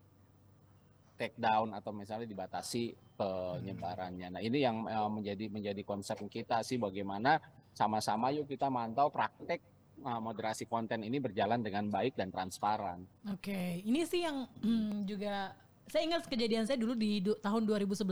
take 1.15 1.37
down 1.37 1.73
atau 1.73 1.95
misalnya 1.95 2.27
dibatasi 2.27 2.93
penyebarannya. 3.15 4.27
Nah, 4.35 4.41
ini 4.43 4.59
yang 4.61 4.83
uh, 4.85 5.07
menjadi 5.07 5.47
menjadi 5.47 5.81
concern 5.87 6.27
kita 6.27 6.61
sih 6.61 6.75
bagaimana 6.75 7.39
sama-sama 7.71 8.31
yuk 8.35 8.51
kita 8.51 8.67
mantau 8.67 9.07
praktek 9.07 9.63
uh, 10.03 10.19
moderasi 10.19 10.67
konten 10.67 11.01
ini 11.07 11.23
berjalan 11.23 11.63
dengan 11.63 11.87
baik 11.87 12.19
dan 12.19 12.29
transparan. 12.29 13.07
Oke, 13.31 13.81
ini 13.81 14.03
sih 14.03 14.27
yang 14.27 14.45
hmm, 14.59 15.03
juga 15.11 15.55
saya 15.87 16.03
ingat 16.03 16.27
kejadian 16.27 16.67
saya 16.67 16.81
dulu 16.81 16.97
di 16.97 17.23
tahun 17.39 17.63
2011 17.63 18.05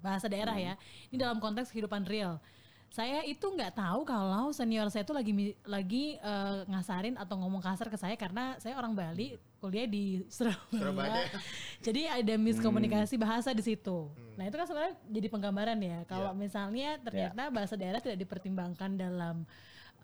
bahasa 0.00 0.26
daerah 0.30 0.56
hmm. 0.56 0.66
ya. 0.68 0.74
Ini 1.12 1.16
dalam 1.20 1.38
konteks 1.38 1.72
kehidupan 1.72 2.04
real. 2.06 2.38
Saya 2.86 3.26
itu 3.26 3.42
nggak 3.42 3.76
tahu 3.76 4.06
kalau 4.06 4.54
senior 4.54 4.88
saya 4.88 5.02
itu 5.02 5.12
lagi 5.12 5.32
lagi 5.66 6.04
uh, 6.22 6.64
ngasarin 6.70 7.18
atau 7.18 7.34
ngomong 7.36 7.60
kasar 7.60 7.90
ke 7.90 7.98
saya 7.98 8.14
karena 8.14 8.56
saya 8.62 8.78
orang 8.78 8.94
Bali 8.94 9.36
kuliah 9.58 9.84
di 9.90 10.22
Surabaya. 10.30 10.70
Surabaya. 10.70 11.24
Jadi 11.86 12.06
ada 12.06 12.34
miskomunikasi 12.38 13.18
hmm. 13.18 13.24
bahasa 13.26 13.50
di 13.50 13.60
situ. 13.66 14.08
Hmm. 14.08 14.38
Nah 14.38 14.44
itu 14.46 14.56
kan 14.56 14.66
sebenarnya 14.68 14.94
jadi 15.10 15.26
penggambaran 15.32 15.78
ya. 15.80 15.98
Kalau 16.06 16.30
yeah. 16.32 16.38
misalnya 16.38 16.90
ternyata 17.02 17.42
yeah. 17.48 17.52
bahasa 17.52 17.74
daerah 17.74 18.00
tidak 18.00 18.18
dipertimbangkan 18.22 18.90
dalam 18.94 19.44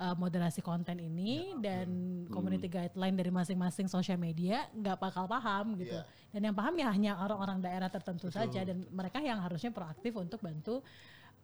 uh, 0.01 0.15
moderasi 0.17 0.65
konten 0.65 0.97
ini 1.01 1.53
yeah. 1.57 1.61
dan 1.61 1.89
hmm. 1.89 2.33
community 2.33 2.69
guideline 2.71 3.17
dari 3.17 3.29
masing-masing 3.29 3.91
sosial 3.91 4.17
media 4.17 4.69
nggak 4.73 4.97
bakal 5.01 5.29
paham 5.29 5.77
gitu. 5.77 5.99
Yeah. 5.99 6.31
Dan 6.33 6.41
yang 6.49 6.57
paham 6.57 6.75
ya 6.81 6.89
hanya 6.89 7.13
orang-orang 7.21 7.61
daerah 7.61 7.93
tertentu 7.93 8.33
Betul. 8.33 8.39
saja 8.41 8.61
dan 8.65 8.89
mereka 8.89 9.21
yang 9.21 9.41
harusnya 9.43 9.69
proaktif 9.69 10.17
untuk 10.17 10.41
bantu 10.41 10.81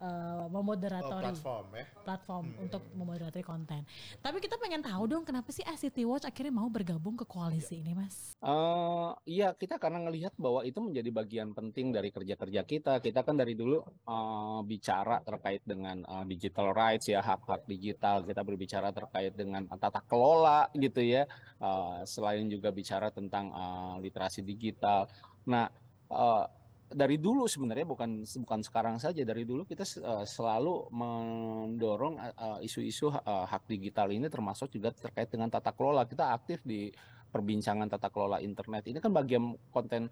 uh, 0.01 0.47
memoderatori 0.51 1.27
oh, 1.29 1.35
platform 1.35 1.67
ya 1.75 1.87
platform 2.09 2.45
hmm. 2.49 2.65
untuk 2.65 2.83
memoderatori 2.97 3.45
konten. 3.45 3.85
Tapi 4.25 4.41
kita 4.41 4.57
pengen 4.57 4.81
tahu 4.81 5.05
dong 5.05 5.29
kenapa 5.29 5.53
sih 5.53 5.61
ICT 5.61 6.09
Watch 6.09 6.25
akhirnya 6.25 6.57
mau 6.57 6.73
bergabung 6.73 7.21
ke 7.21 7.29
koalisi 7.29 7.77
ya. 7.77 7.85
ini, 7.85 7.93
Mas? 7.93 8.33
Uh, 8.41 9.13
iya, 9.29 9.53
kita 9.53 9.77
karena 9.77 10.09
ngelihat 10.09 10.33
bahwa 10.41 10.65
itu 10.65 10.81
menjadi 10.81 11.11
bagian 11.13 11.53
penting 11.53 11.93
dari 11.93 12.09
kerja-kerja 12.09 12.65
kita. 12.65 12.93
Kita 13.05 13.21
kan 13.21 13.37
dari 13.37 13.53
dulu 13.53 13.85
uh, 14.09 14.65
bicara 14.65 15.21
terkait 15.21 15.61
dengan 15.69 16.01
uh, 16.09 16.25
digital 16.25 16.73
rights 16.73 17.13
ya, 17.13 17.21
hak-hak 17.21 17.69
digital. 17.69 18.25
Kita 18.25 18.41
berbicara 18.41 18.89
terkait 18.89 19.37
dengan 19.37 19.69
tata 19.69 20.01
kelola 20.09 20.73
gitu 20.73 21.05
ya. 21.05 21.29
Uh, 21.61 22.01
selain 22.09 22.49
juga 22.49 22.73
bicara 22.73 23.13
tentang 23.13 23.53
uh, 23.53 24.01
literasi 24.01 24.41
digital. 24.41 25.11
Nah, 25.45 25.69
uh, 26.09 26.49
dari 26.89 27.21
dulu 27.21 27.45
sebenarnya 27.45 27.85
bukan 27.85 28.25
bukan 28.25 28.61
sekarang 28.65 28.97
saja 28.97 29.21
dari 29.21 29.45
dulu 29.45 29.69
kita 29.69 29.85
uh, 30.01 30.25
selalu 30.25 30.89
mendorong 30.89 32.17
isu-isu 32.65 33.13
uh, 33.13 33.21
uh, 33.21 33.45
hak 33.45 33.69
digital 33.69 34.09
ini 34.09 34.33
termasuk 34.33 34.73
juga 34.73 34.97
terkait 34.97 35.29
dengan 35.29 35.53
tata 35.53 35.77
kelola. 35.77 36.09
Kita 36.09 36.33
aktif 36.33 36.65
di 36.65 36.89
perbincangan 37.29 37.93
tata 37.93 38.09
kelola 38.09 38.41
internet. 38.41 38.89
Ini 38.89 38.99
kan 39.05 39.13
bagian 39.13 39.53
konten 39.69 40.09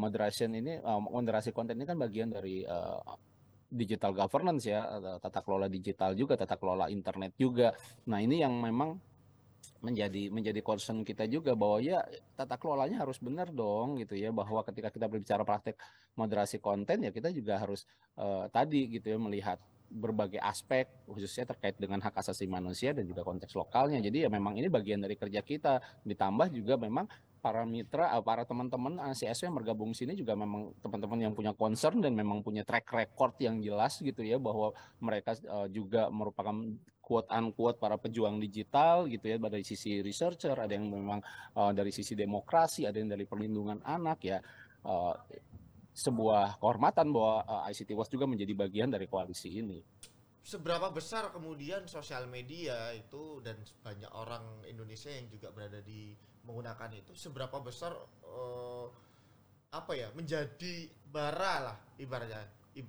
moderation 0.00 0.56
ini 0.56 0.80
moderasi 0.80 1.52
konten 1.52 1.76
ini 1.76 1.84
kan 1.84 2.00
bagian 2.00 2.32
dari 2.32 2.64
digital 3.68 4.16
governance 4.16 4.64
ya 4.64 4.88
tata 5.20 5.44
kelola 5.44 5.68
digital 5.68 6.16
juga 6.16 6.32
tata 6.38 6.56
kelola 6.56 6.88
internet 6.88 7.36
juga. 7.36 7.74
Nah 8.08 8.24
ini 8.24 8.40
yang 8.40 8.56
memang 8.56 8.96
menjadi 9.80 10.28
menjadi 10.28 10.60
concern 10.60 11.00
kita 11.02 11.24
juga 11.24 11.56
bahwa 11.56 11.80
ya 11.80 12.04
tata 12.36 12.60
kelolanya 12.60 13.00
harus 13.00 13.16
benar 13.16 13.48
dong 13.48 13.96
gitu 13.96 14.12
ya 14.12 14.28
bahwa 14.28 14.60
ketika 14.68 14.92
kita 14.92 15.08
berbicara 15.08 15.40
praktek 15.40 15.80
moderasi 16.14 16.60
konten 16.60 17.00
ya 17.00 17.10
kita 17.10 17.32
juga 17.32 17.56
harus 17.56 17.88
uh, 18.20 18.44
tadi 18.52 18.92
gitu 18.92 19.08
ya 19.08 19.16
melihat 19.16 19.56
berbagai 19.90 20.38
aspek 20.38 20.86
khususnya 21.10 21.50
terkait 21.50 21.74
dengan 21.74 21.98
hak 21.98 22.14
asasi 22.14 22.46
manusia 22.46 22.94
dan 22.94 23.02
juga 23.10 23.26
konteks 23.26 23.58
lokalnya. 23.58 23.98
Jadi 23.98 24.22
ya 24.22 24.30
memang 24.30 24.54
ini 24.54 24.70
bagian 24.70 25.02
dari 25.02 25.18
kerja 25.18 25.42
kita. 25.42 25.82
Ditambah 26.06 26.54
juga 26.54 26.78
memang 26.78 27.10
para 27.42 27.66
mitra, 27.66 28.14
eh, 28.14 28.22
para 28.22 28.46
teman-teman 28.46 29.02
CSW 29.10 29.50
yang 29.50 29.56
bergabung 29.58 29.90
sini 29.90 30.14
juga 30.14 30.38
memang 30.38 30.70
teman-teman 30.78 31.18
yang 31.26 31.34
punya 31.34 31.50
concern 31.58 31.98
dan 31.98 32.14
memang 32.14 32.38
punya 32.38 32.62
track 32.62 32.86
record 32.94 33.34
yang 33.42 33.58
jelas 33.58 33.98
gitu 33.98 34.22
ya 34.22 34.38
bahwa 34.38 34.70
mereka 35.02 35.34
juga 35.72 36.06
merupakan 36.12 36.54
quote 37.10 37.26
unquote 37.34 37.82
para 37.82 37.98
pejuang 37.98 38.38
digital 38.38 39.10
gitu 39.10 39.26
ya 39.26 39.36
dari 39.42 39.66
sisi 39.66 39.98
researcher 39.98 40.54
ada 40.54 40.70
yang 40.70 40.86
memang 40.86 41.18
uh, 41.58 41.74
dari 41.74 41.90
sisi 41.90 42.14
demokrasi 42.14 42.86
ada 42.86 43.02
yang 43.02 43.10
dari 43.10 43.26
perlindungan 43.26 43.82
anak 43.82 44.22
ya 44.22 44.38
uh, 44.86 45.18
sebuah 45.90 46.62
kehormatan 46.62 47.10
bahwa 47.10 47.42
uh, 47.42 47.66
ICT 47.66 47.98
Watch 47.98 48.14
juga 48.14 48.30
menjadi 48.30 48.54
bagian 48.54 48.94
dari 48.94 49.10
koalisi 49.10 49.58
ini. 49.58 49.82
seberapa 50.40 50.88
besar 50.88 51.34
kemudian 51.34 51.84
sosial 51.84 52.24
media 52.30 52.94
itu 52.96 53.42
dan 53.44 53.60
banyak 53.84 54.08
orang 54.14 54.64
Indonesia 54.64 55.12
yang 55.12 55.28
juga 55.28 55.52
berada 55.52 55.84
di 55.84 56.16
menggunakan 56.48 56.90
itu 56.96 57.12
seberapa 57.12 57.60
besar 57.60 57.92
eh, 58.24 58.86
apa 59.70 59.92
ya 59.92 60.08
menjadi 60.16 60.88
bara 61.12 61.54
lah 61.60 61.76
ibaratnya 62.00 62.40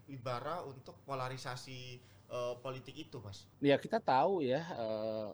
ibara 0.07 0.63
untuk 0.63 0.95
polarisasi 1.03 1.99
eh, 2.31 2.53
politik 2.63 2.95
itu 2.95 3.19
mas 3.19 3.43
Ya 3.59 3.75
kita 3.75 3.99
tahu 3.99 4.41
ya 4.41 4.63
eh, 4.63 5.29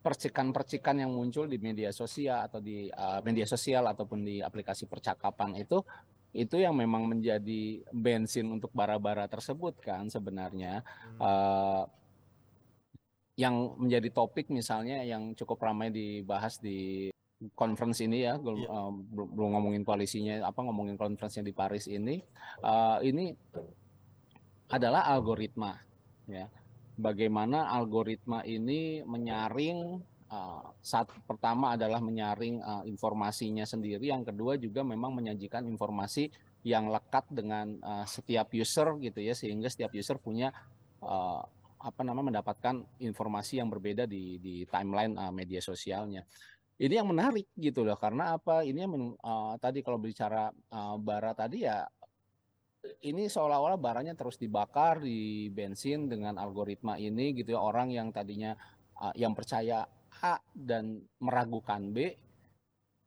percikan-percikan 0.00 0.96
yang 0.96 1.12
muncul 1.12 1.44
di 1.44 1.60
media 1.60 1.92
sosial 1.92 2.48
atau 2.48 2.58
di 2.58 2.88
eh, 2.88 3.20
media 3.20 3.44
sosial 3.44 3.84
ataupun 3.84 4.24
di 4.24 4.40
aplikasi 4.40 4.88
percakapan 4.88 5.60
itu 5.60 5.84
itu 6.30 6.62
yang 6.62 6.78
memang 6.78 7.10
menjadi 7.10 7.82
bensin 7.90 8.46
untuk 8.48 8.70
bara-bara 8.70 9.26
tersebut 9.26 9.76
kan 9.82 10.08
sebenarnya 10.08 10.80
Hmm. 10.86 11.20
Eh, 11.20 11.84
yang 13.40 13.72
menjadi 13.80 14.12
topik 14.12 14.52
misalnya 14.52 15.00
yang 15.00 15.32
cukup 15.32 15.64
ramai 15.64 15.88
dibahas 15.88 16.60
di 16.60 17.08
conference 17.56 18.04
ini 18.04 18.28
ya 18.28 18.36
belum 18.36 18.58
Iya. 18.60 18.80
belum 19.16 19.28
belum 19.32 19.48
ngomongin 19.56 19.80
koalisinya 19.80 20.44
apa 20.44 20.60
ngomongin 20.60 21.00
conference-nya 21.00 21.40
di 21.40 21.56
Paris 21.56 21.88
ini 21.88 22.20
eh, 22.60 22.98
ini 23.08 23.32
adalah 24.70 25.04
algoritma 25.10 25.74
ya 26.30 26.46
bagaimana 27.00 27.72
algoritma 27.72 28.44
ini 28.44 29.00
menyaring 29.02 29.98
uh, 30.30 30.64
saat 30.84 31.08
pertama 31.24 31.74
adalah 31.74 31.98
menyaring 31.98 32.60
uh, 32.60 32.84
informasinya 32.84 33.64
sendiri, 33.64 34.12
yang 34.12 34.22
kedua 34.22 34.60
juga 34.60 34.84
memang 34.84 35.16
menyajikan 35.16 35.64
informasi 35.66 36.28
yang 36.62 36.92
lekat 36.92 37.24
dengan 37.32 37.80
uh, 37.80 38.04
setiap 38.04 38.52
user 38.52 39.00
gitu 39.00 39.20
ya, 39.20 39.32
sehingga 39.32 39.72
setiap 39.72 39.96
user 39.96 40.20
punya 40.20 40.52
apa 41.80 42.04
namanya 42.04 42.44
mendapatkan 42.44 42.84
informasi 43.00 43.56
yang 43.56 43.72
berbeda 43.72 44.04
di 44.04 44.36
di 44.36 44.68
timeline 44.68 45.16
media 45.32 45.64
sosialnya. 45.64 46.28
Ini 46.76 47.00
yang 47.00 47.08
menarik 47.08 47.48
gitu 47.56 47.88
loh, 47.88 47.96
karena 47.96 48.36
apa? 48.36 48.60
Ini 48.68 48.84
yang 48.84 49.16
uh, 49.16 49.56
tadi 49.56 49.80
kalau 49.80 49.96
bicara 49.96 50.52
uh, 50.52 51.00
bara 51.00 51.32
tadi 51.32 51.64
ya 51.64 51.88
ini 53.04 53.28
seolah-olah 53.28 53.76
baranya 53.76 54.16
terus 54.16 54.40
dibakar 54.40 55.04
di 55.04 55.48
bensin 55.52 56.08
dengan 56.08 56.40
algoritma 56.40 56.96
ini 56.96 57.36
gitu 57.36 57.56
ya. 57.56 57.60
Orang 57.60 57.92
yang 57.92 58.12
tadinya 58.12 58.56
uh, 59.00 59.12
yang 59.16 59.36
percaya 59.36 59.84
A 60.20 60.36
dan 60.52 61.00
meragukan 61.20 61.92
B 61.92 62.12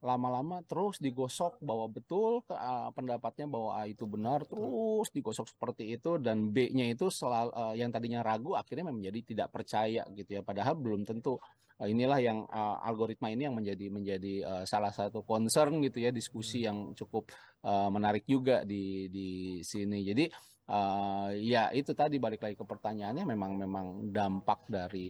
lama-lama 0.03 0.59
terus 0.67 0.99
digosok 0.99 1.63
bahwa 1.63 1.87
betul 1.87 2.43
ke- 2.43 2.53
uh, 2.53 2.91
pendapatnya 2.91 3.47
bahwa 3.47 3.79
A 3.79 3.87
itu 3.87 4.03
benar 4.03 4.43
terus 4.43 5.07
digosok 5.15 5.47
seperti 5.47 5.95
itu 5.95 6.19
dan 6.19 6.51
B-nya 6.51 6.91
itu 6.91 7.07
selalu 7.07 7.51
uh, 7.55 7.73
yang 7.73 7.89
tadinya 7.89 8.19
ragu 8.19 8.53
akhirnya 8.53 8.91
menjadi 8.91 9.19
tidak 9.23 9.47
percaya 9.49 10.03
gitu 10.11 10.37
ya. 10.37 10.41
Padahal 10.43 10.75
belum 10.75 11.07
tentu 11.07 11.39
Uh, 11.73 11.89
inilah 11.89 12.21
yang 12.21 12.45
uh, 12.53 12.77
algoritma 12.85 13.33
ini 13.33 13.49
yang 13.49 13.57
menjadi 13.57 13.89
menjadi 13.89 14.33
uh, 14.45 14.61
salah 14.61 14.93
satu 14.93 15.25
concern 15.25 15.81
gitu 15.81 16.05
ya 16.05 16.13
diskusi 16.13 16.61
yang 16.61 16.93
cukup 16.93 17.33
uh, 17.65 17.89
menarik 17.89 18.29
juga 18.29 18.61
di 18.61 19.09
di 19.09 19.57
sini. 19.65 20.05
Jadi 20.05 20.29
uh, 20.69 21.33
ya 21.33 21.73
itu 21.73 21.97
tadi 21.97 22.21
balik 22.21 22.45
lagi 22.45 22.53
ke 22.53 22.61
pertanyaannya 22.61 23.25
memang 23.25 23.51
memang 23.57 23.85
dampak 24.13 24.69
dari 24.69 25.09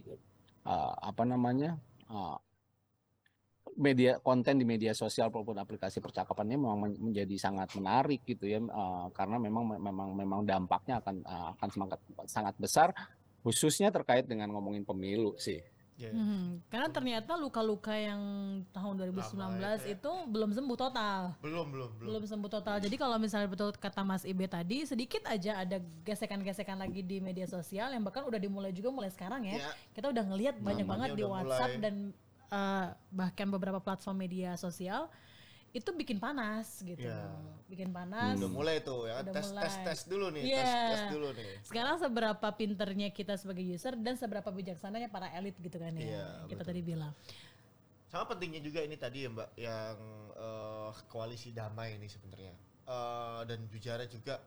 uh, 0.64 0.94
apa 1.04 1.28
namanya 1.28 1.76
uh, 2.08 2.40
media 3.74 4.20
konten 4.22 4.60
di 4.60 4.66
media 4.68 4.92
sosial 4.94 5.32
maupun 5.32 5.56
aplikasi 5.58 5.98
percakapannya 5.98 6.54
memang 6.60 6.78
men- 6.78 7.00
menjadi 7.00 7.34
sangat 7.40 7.74
menarik 7.74 8.22
gitu 8.22 8.46
ya 8.46 8.60
uh, 8.60 9.10
karena 9.10 9.40
memang 9.40 9.66
memang 9.80 10.08
memang 10.14 10.40
dampaknya 10.46 11.00
akan 11.02 11.16
uh, 11.24 11.48
akan 11.58 11.68
sangat 11.72 11.98
sangat 12.28 12.54
besar 12.60 12.88
khususnya 13.42 13.92
terkait 13.92 14.24
dengan 14.24 14.48
ngomongin 14.52 14.86
pemilu 14.86 15.36
sih. 15.36 15.60
Ya. 15.94 16.10
Hmm, 16.10 16.58
karena 16.66 16.90
ternyata 16.90 17.38
luka-luka 17.38 17.94
yang 17.94 18.18
tahun 18.74 18.98
2019 19.14 19.38
Lama 19.38 19.78
itu 19.78 19.86
ya. 19.86 19.94
itu 19.94 20.12
belum 20.26 20.50
sembuh 20.50 20.74
total. 20.74 21.38
belum 21.38 21.70
belum 21.70 21.90
belum 22.02 22.06
Belum 22.10 22.22
sembuh 22.26 22.50
total. 22.50 22.82
Jadi 22.82 22.98
kalau 22.98 23.14
misalnya 23.14 23.46
betul 23.46 23.70
kata 23.70 24.02
Mas 24.02 24.26
Ibe 24.26 24.50
tadi, 24.50 24.82
sedikit 24.90 25.22
aja 25.30 25.62
ada 25.62 25.78
gesekan-gesekan 26.02 26.82
lagi 26.82 26.98
di 27.06 27.22
media 27.22 27.46
sosial 27.46 27.94
yang 27.94 28.02
bahkan 28.02 28.26
udah 28.26 28.42
dimulai 28.42 28.74
juga 28.74 28.90
mulai 28.90 29.14
sekarang 29.14 29.46
ya. 29.46 29.62
Ya. 29.62 29.70
Kita 29.94 30.10
udah 30.10 30.24
ngelihat 30.34 30.58
banyak 30.58 30.82
Namanya 30.82 30.90
banget 30.90 31.08
di 31.14 31.22
WhatsApp 31.22 31.72
mulai. 31.78 31.84
dan 31.86 31.94
eh, 32.54 32.86
bahkan 33.10 33.46
beberapa 33.46 33.78
platform 33.78 34.16
media 34.20 34.54
sosial 34.54 35.10
itu 35.74 35.90
bikin 35.90 36.22
panas 36.22 36.78
gitu. 36.80 37.02
Ya. 37.02 37.26
Bikin 37.66 37.90
panas. 37.90 38.38
udah 38.38 38.46
mulai 38.46 38.78
tuh 38.78 39.10
ya 39.10 39.26
Udah 39.26 39.34
tes 39.34 39.50
mulai. 39.50 39.62
tes 39.66 39.74
tes 39.82 40.00
dulu 40.06 40.26
nih 40.30 40.42
Iya. 40.46 40.62
tes 40.62 40.70
tes 40.70 41.02
dulu 41.10 41.28
nih 41.34 41.50
Sekarang 41.66 41.96
seberapa 41.98 42.48
pinternya 42.54 43.10
kita 43.10 43.34
sebagai 43.34 43.66
user 43.66 43.98
dan 43.98 44.14
seberapa 44.14 44.46
bijaksananya 44.48 45.10
para 45.10 45.34
elit 45.34 45.58
gitu 45.58 45.74
kan 45.74 45.90
ya. 45.92 46.06
Iya, 46.06 46.26
kita 46.46 46.62
betul. 46.62 46.70
tadi 46.70 46.80
bilang. 46.80 47.12
sama 48.06 48.30
pentingnya 48.30 48.62
juga 48.62 48.78
ini 48.78 48.94
tadi 48.94 49.26
ya 49.26 49.28
mbak 49.28 49.50
yang 49.58 49.98
eh, 50.38 50.90
koalisi 51.10 51.50
damai 51.50 51.98
ini 51.98 52.06
sebenarnya 52.06 52.54
Eh, 52.84 53.40
dan 53.48 53.64
bicara 53.66 54.04
juga 54.04 54.38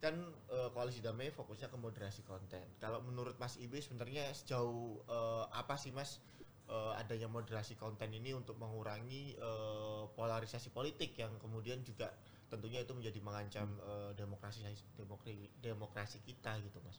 kan 0.00 0.18
eh, 0.50 0.68
koalisi 0.72 0.98
damai 0.98 1.30
fokusnya 1.30 1.70
ke 1.70 1.78
moderasi 1.78 2.26
konten 2.26 2.64
kalau 2.80 2.98
menurut 3.04 3.38
mas 3.38 3.54
Ibe 3.54 3.78
sebenarnya 3.78 4.26
sejauh 4.34 4.98
eh, 5.06 5.44
apa 5.54 5.78
sih 5.78 5.94
mas 5.94 6.18
eh, 6.68 6.92
adanya 7.00 7.28
moderasi 7.30 7.74
konten 7.78 8.10
ini 8.14 8.30
untuk 8.36 8.56
mengurangi 8.58 9.34
eh, 9.38 10.02
polarisasi 10.14 10.70
politik 10.74 11.16
yang 11.18 11.32
kemudian 11.42 11.82
juga 11.82 12.12
tentunya 12.52 12.84
itu 12.84 12.92
menjadi 12.92 13.18
mengancam 13.24 13.68
eh, 13.80 14.10
demokrasi 14.18 14.60
demokrasi 14.98 15.48
demokrasi 15.64 16.18
kita 16.26 16.58
gitu 16.60 16.78
mas 16.84 16.98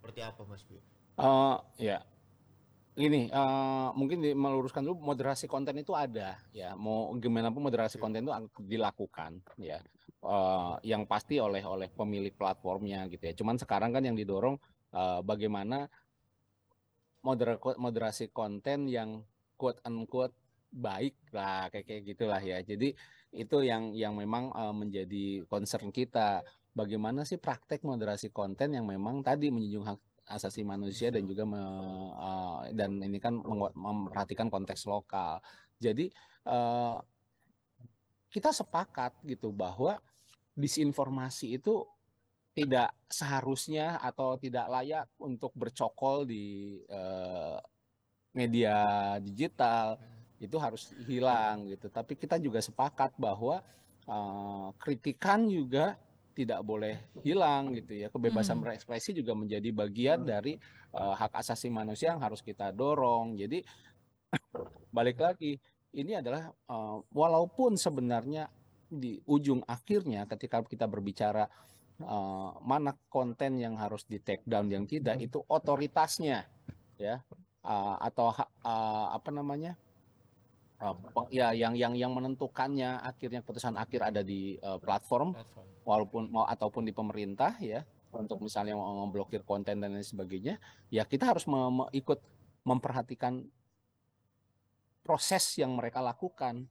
seperti 0.00 0.20
apa 0.24 0.42
mas 0.48 0.62
Bi? 0.64 0.78
Eh 1.16 1.56
ya, 1.80 1.98
gini, 2.96 3.28
eh, 3.28 3.88
mungkin 3.98 4.18
di- 4.24 4.36
meluruskan 4.36 4.82
dulu 4.84 4.96
moderasi 5.12 5.44
konten 5.48 5.76
itu 5.80 5.92
ada 5.92 6.36
ya. 6.52 6.72
Mau 6.76 7.12
gimana 7.20 7.48
pun 7.52 7.62
moderasi 7.68 7.96
konten 8.00 8.24
itu 8.24 8.32
dilakukan 8.64 9.40
ya. 9.60 9.78
Eh, 10.26 10.74
yang 10.90 11.04
pasti 11.06 11.38
oleh 11.38 11.62
oleh 11.64 11.88
pemilik 11.92 12.32
platformnya 12.34 13.04
gitu 13.12 13.22
ya. 13.28 13.34
Cuman 13.36 13.56
sekarang 13.60 13.92
kan 13.94 14.02
yang 14.04 14.16
didorong 14.16 14.56
eh, 14.96 15.20
bagaimana 15.22 15.88
modera- 17.26 17.78
moderasi 17.82 18.30
konten 18.30 18.86
yang 18.86 19.26
quote 19.58 19.82
unquote 19.82 20.34
baik 20.70 21.16
lah 21.34 21.66
kayak 21.72 21.86
kayak 21.88 22.02
gitulah 22.14 22.38
ya. 22.38 22.62
Jadi 22.62 22.94
itu 23.34 23.56
yang 23.66 23.90
yang 23.96 24.14
memang 24.14 24.54
eh, 24.54 24.74
menjadi 24.74 25.24
concern 25.50 25.90
kita. 25.90 26.46
Bagaimana 26.76 27.24
sih 27.24 27.40
praktek 27.40 27.82
moderasi 27.82 28.28
konten 28.30 28.76
yang 28.76 28.86
memang 28.86 29.24
tadi 29.24 29.48
menjunjung 29.48 29.86
hak 29.88 30.00
asasi 30.26 30.60
manusia 30.66 31.08
dan 31.14 31.24
juga 31.26 31.42
me- 31.48 32.14
eh, 32.14 32.62
dan 32.78 33.00
ini 33.02 33.18
kan 33.18 33.34
memperhatikan 33.74 34.46
konteks 34.52 34.86
lokal. 34.86 35.42
Jadi 35.82 36.06
eh, 36.46 36.96
kita 38.30 38.52
sepakat 38.52 39.16
gitu 39.24 39.48
bahwa 39.54 39.96
disinformasi 40.52 41.56
itu 41.56 41.84
tidak 42.56 42.88
seharusnya 43.04 44.00
atau 44.00 44.40
tidak 44.40 44.64
layak 44.72 45.04
untuk 45.20 45.52
bercokol 45.52 46.24
di 46.24 46.80
eh, 46.88 47.60
media 48.32 48.76
digital 49.20 50.00
itu 50.40 50.56
harus 50.56 50.96
hilang 51.04 51.68
gitu. 51.68 51.92
Tapi 51.92 52.16
kita 52.16 52.40
juga 52.40 52.64
sepakat 52.64 53.12
bahwa 53.20 53.60
eh, 54.08 54.68
kritikan 54.80 55.44
juga 55.44 56.00
tidak 56.32 56.64
boleh 56.64 56.96
hilang 57.20 57.76
gitu 57.76 57.92
ya. 57.92 58.08
Kebebasan 58.08 58.56
Hmm. 58.56 58.64
berekspresi 58.64 59.12
juga 59.12 59.36
menjadi 59.36 59.68
bagian 59.76 60.24
dari 60.24 60.56
eh, 60.96 61.14
hak 61.20 61.36
asasi 61.36 61.68
manusia 61.68 62.16
yang 62.16 62.24
harus 62.24 62.40
kita 62.40 62.72
dorong. 62.72 63.36
Jadi 63.36 63.60
balik 64.96 65.20
lagi 65.20 65.60
ini 65.92 66.16
adalah 66.16 66.48
eh, 66.48 66.98
walaupun 67.12 67.76
sebenarnya 67.76 68.48
di 68.88 69.20
ujung 69.28 69.60
akhirnya 69.66 70.24
ketika 70.24 70.62
kita 70.64 70.86
berbicara 70.88 71.44
eh, 72.00 72.50
mana 72.60 72.92
konten 73.08 73.56
yang 73.60 73.74
harus 73.76 74.04
di 74.04 74.20
take 74.20 74.44
down 74.44 74.68
yang 74.68 74.84
tidak 74.84 75.16
itu 75.20 75.40
otoritasnya 75.48 76.44
ya. 77.00 77.20
Eh, 77.66 77.96
atau 78.04 78.30
eh, 78.36 79.06
apa 79.12 79.30
namanya? 79.32 79.74
Peng- 80.76 81.32
ya 81.32 81.56
yang 81.56 81.72
yang 81.72 81.96
yang 81.96 82.12
menentukannya 82.12 83.00
akhirnya 83.00 83.40
keputusan 83.40 83.80
akhir 83.80 84.12
ada 84.12 84.20
di 84.20 84.60
platform 84.84 85.32
platform. 85.32 85.66
walaupun 85.88 86.22
mau 86.28 86.44
ataupun 86.44 86.84
di 86.84 86.92
pemerintah 86.92 87.56
ya 87.64 87.80
untuk 88.12 88.44
misalnya 88.44 88.76
mau 88.76 89.08
memblokir 89.08 89.40
konten 89.40 89.80
dan 89.80 89.96
lain 89.96 90.04
sebagainya 90.04 90.60
ya 90.92 91.08
kita 91.08 91.32
harus 91.32 91.48
me- 91.48 91.80
me- 91.80 91.92
ikut 91.96 92.20
memperhatikan 92.60 93.48
proses 95.00 95.56
yang 95.56 95.72
mereka 95.72 96.04
lakukan 96.04 96.68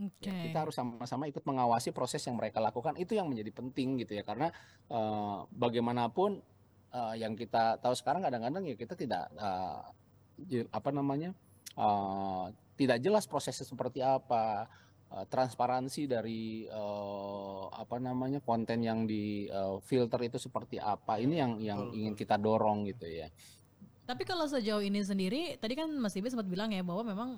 Oke. 0.00 0.32
Ya, 0.32 0.32
kita 0.48 0.58
harus 0.64 0.72
sama-sama 0.72 1.28
ikut 1.28 1.44
mengawasi 1.44 1.92
proses 1.92 2.24
yang 2.24 2.40
mereka 2.40 2.56
lakukan 2.56 2.96
itu 2.96 3.12
yang 3.12 3.28
menjadi 3.28 3.52
penting 3.52 4.00
gitu 4.00 4.16
ya 4.16 4.24
karena 4.24 4.48
eh, 4.88 5.38
bagaimanapun 5.52 6.40
eh, 6.96 7.14
yang 7.20 7.36
kita 7.36 7.76
tahu 7.84 7.92
sekarang 7.92 8.24
kadang-kadang 8.24 8.64
ya 8.64 8.76
kita 8.80 8.96
tidak 8.96 9.28
je- 10.40 10.68
apa 10.72 10.88
namanya 10.88 11.36
eh, 11.76 12.44
tidak 12.80 12.96
jelas 13.04 13.28
prosesnya 13.28 13.68
seperti 13.68 14.00
apa 14.00 14.64
uh, 15.12 15.26
transparansi 15.26 16.08
dari 16.08 16.64
uh, 16.70 17.68
apa 17.74 18.00
namanya 18.00 18.40
konten 18.40 18.80
yang 18.80 19.04
di 19.04 19.44
uh, 19.50 19.76
filter 19.84 20.16
itu 20.24 20.38
seperti 20.40 20.78
apa. 20.80 21.18
Ini 21.20 21.34
yang 21.34 21.52
yang 21.60 21.80
ingin 21.92 22.14
kita 22.16 22.40
dorong 22.40 22.88
gitu 22.88 23.04
ya. 23.04 23.28
Tapi 24.08 24.24
kalau 24.24 24.48
sejauh 24.48 24.82
ini 24.82 25.04
sendiri, 25.04 25.60
tadi 25.60 25.76
kan 25.78 25.92
Mas 25.92 26.16
Ibe 26.16 26.32
sempat 26.32 26.48
bilang 26.48 26.72
ya 26.72 26.82
bahwa 26.82 27.04
memang 27.06 27.30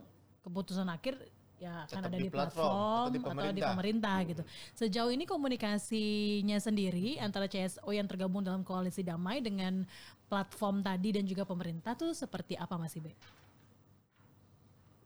keputusan 0.46 0.88
akhir 0.88 1.20
ya 1.62 1.86
akan 1.86 2.02
ada 2.10 2.18
di 2.18 2.26
platform 2.26 2.58
platform, 2.58 2.74
atau 2.74 3.06
di 3.06 3.06
atau 3.06 3.12
di 3.14 3.20
pemerintah. 3.22 3.70
pemerintah 3.70 4.16
gitu. 4.26 4.42
Sejauh 4.74 5.12
ini 5.14 5.24
komunikasinya 5.30 6.58
sendiri 6.58 7.22
antara 7.22 7.46
CSO 7.46 7.86
yang 7.94 8.10
tergabung 8.10 8.42
dalam 8.42 8.66
koalisi 8.66 9.06
damai 9.06 9.38
dengan 9.38 9.86
platform 10.26 10.82
tadi 10.82 11.14
dan 11.14 11.22
juga 11.22 11.46
pemerintah 11.46 11.94
tuh 11.94 12.10
seperti 12.10 12.58
apa 12.58 12.74
Mas 12.74 12.98
Ibe? 12.98 13.14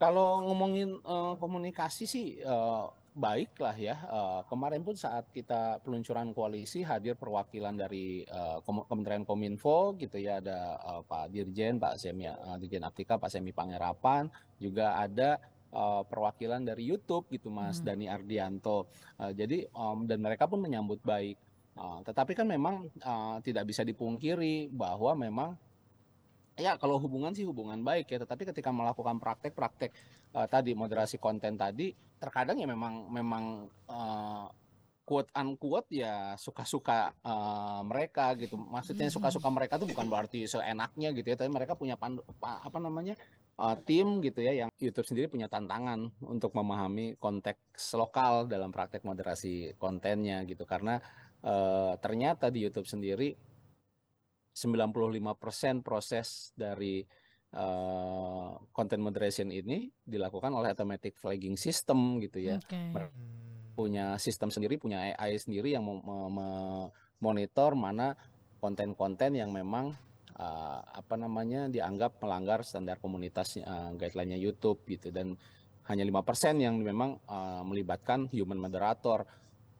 Kalau 0.01 0.45
ngomongin 0.49 0.97
eh, 0.97 1.35
komunikasi 1.37 2.05
sih 2.09 2.27
eh, 2.41 2.85
baik 3.17 3.57
lah 3.61 3.77
ya. 3.77 3.97
Eh, 3.97 4.41
kemarin 4.49 4.85
pun 4.85 4.93
saat 4.93 5.25
kita 5.33 5.81
peluncuran 5.81 6.37
koalisi 6.37 6.85
hadir 6.85 7.17
perwakilan 7.17 7.73
dari 7.73 8.29
Kom- 8.65 8.85
Kementerian 8.85 9.25
Kominfo 9.25 9.97
gitu 9.97 10.21
ya 10.21 10.41
ada 10.45 10.77
eh, 10.77 11.03
Pak 11.05 11.33
Dirjen, 11.33 11.81
Pak 11.81 11.97
Semi 11.97 12.29
eh, 12.29 12.57
Dirjen 12.61 12.85
Aptika, 12.85 13.17
Pak 13.17 13.33
Semi 13.33 13.57
Pangerapan, 13.57 14.29
juga 14.61 15.01
ada 15.01 15.41
eh, 15.71 16.03
perwakilan 16.07 16.63
dari 16.63 16.87
YouTube 16.87 17.27
gitu 17.31 17.49
Mas 17.49 17.79
Hmm. 17.81 17.87
Dani 17.91 18.07
Ardianto. 18.07 18.87
Eh, 19.19 19.33
jadi 19.33 19.67
em, 19.67 19.99
dan 20.05 20.19
mereka 20.21 20.47
pun 20.47 20.61
menyambut 20.61 21.01
baik. 21.03 21.37
Eh, 21.77 21.99
tetapi 22.05 22.33
kan 22.33 22.47
memang 22.47 22.89
eh, 22.91 23.37
tidak 23.43 23.65
bisa 23.67 23.83
dipungkiri 23.83 24.69
bahwa 24.71 25.13
memang 25.17 25.51
Ya, 26.57 26.73
kalau 26.81 26.97
hubungan 26.97 27.37
sih 27.37 27.45
hubungan 27.45 27.85
baik 27.85 28.09
ya, 28.09 28.17
tetapi 28.25 28.49
ketika 28.49 28.73
melakukan 28.73 29.21
praktek-praktek 29.21 29.93
eh, 30.33 30.47
tadi 30.49 30.73
moderasi 30.73 31.21
konten 31.21 31.53
tadi, 31.61 31.93
terkadang 32.17 32.57
ya 32.57 32.65
memang 32.65 33.13
memang 33.13 33.69
eh, 33.85 34.47
quote 35.05 35.29
unquote 35.37 35.93
ya 35.93 36.33
suka-suka 36.41 37.13
eh, 37.13 37.81
mereka 37.85 38.33
gitu. 38.41 38.57
Maksudnya 38.57 39.13
suka-suka 39.13 39.53
mereka 39.53 39.77
tuh 39.77 39.85
bukan 39.85 40.09
berarti 40.09 40.49
seenaknya 40.49 41.13
gitu 41.13 41.29
ya, 41.29 41.37
tapi 41.37 41.53
mereka 41.53 41.77
punya 41.77 42.01
pandu, 42.01 42.25
pa- 42.41 42.65
apa 42.65 42.79
namanya 42.81 43.21
eh, 43.57 43.77
tim 43.89 44.21
gitu 44.21 44.41
ya 44.45 44.53
yang 44.65 44.71
YouTube 44.77 45.09
sendiri 45.09 45.27
punya 45.33 45.49
tantangan 45.49 46.13
untuk 46.25 46.53
memahami 46.53 47.17
konteks 47.17 47.97
lokal 47.97 48.45
dalam 48.47 48.69
praktek 48.71 49.03
moderasi 49.03 49.77
kontennya 49.81 50.45
gitu 50.45 50.65
karena 50.69 51.01
eh, 51.41 51.93
ternyata 52.01 52.53
di 52.53 52.65
YouTube 52.65 52.87
sendiri 52.87 53.37
95% 54.57 55.85
proses 55.85 56.57
dari 56.57 57.05
eh, 57.53 58.51
content 58.73 59.03
moderation 59.05 59.53
ini 59.53 59.93
dilakukan 60.01 60.49
oleh 60.53 60.73
automatic 60.73 61.21
flagging 61.21 61.61
system 61.61 62.17
gitu 62.25 62.41
ya. 62.41 62.57
Mer- 62.97 63.13
Punya 63.77 64.17
sistem 64.17 64.49
sendiri, 64.49 64.81
punya 64.81 65.13
AI 65.13 65.37
sendiri 65.37 65.77
yang 65.77 65.85
mem- 65.85 66.01
me- 66.01 66.33
me- 66.33 66.89
monitor 67.21 67.77
mana 67.77 68.17
konten-konten 68.57 69.37
yang 69.37 69.53
memang 69.53 69.93
eh, 70.37 70.81
apa 70.85 71.15
namanya 71.17 71.67
dianggap 71.73 72.21
melanggar 72.21 72.63
standar 72.63 73.01
komunitas 73.01 73.57
eh, 73.57 73.91
guideline-nya 73.97 74.39
YouTube 74.39 74.85
gitu 74.87 75.09
dan 75.09 75.35
hanya 75.87 76.03
5% 76.03 76.59
yang 76.61 76.77
memang 76.83 77.19
eh, 77.25 77.63
melibatkan 77.65 78.29
human 78.31 78.61
moderator. 78.61 79.25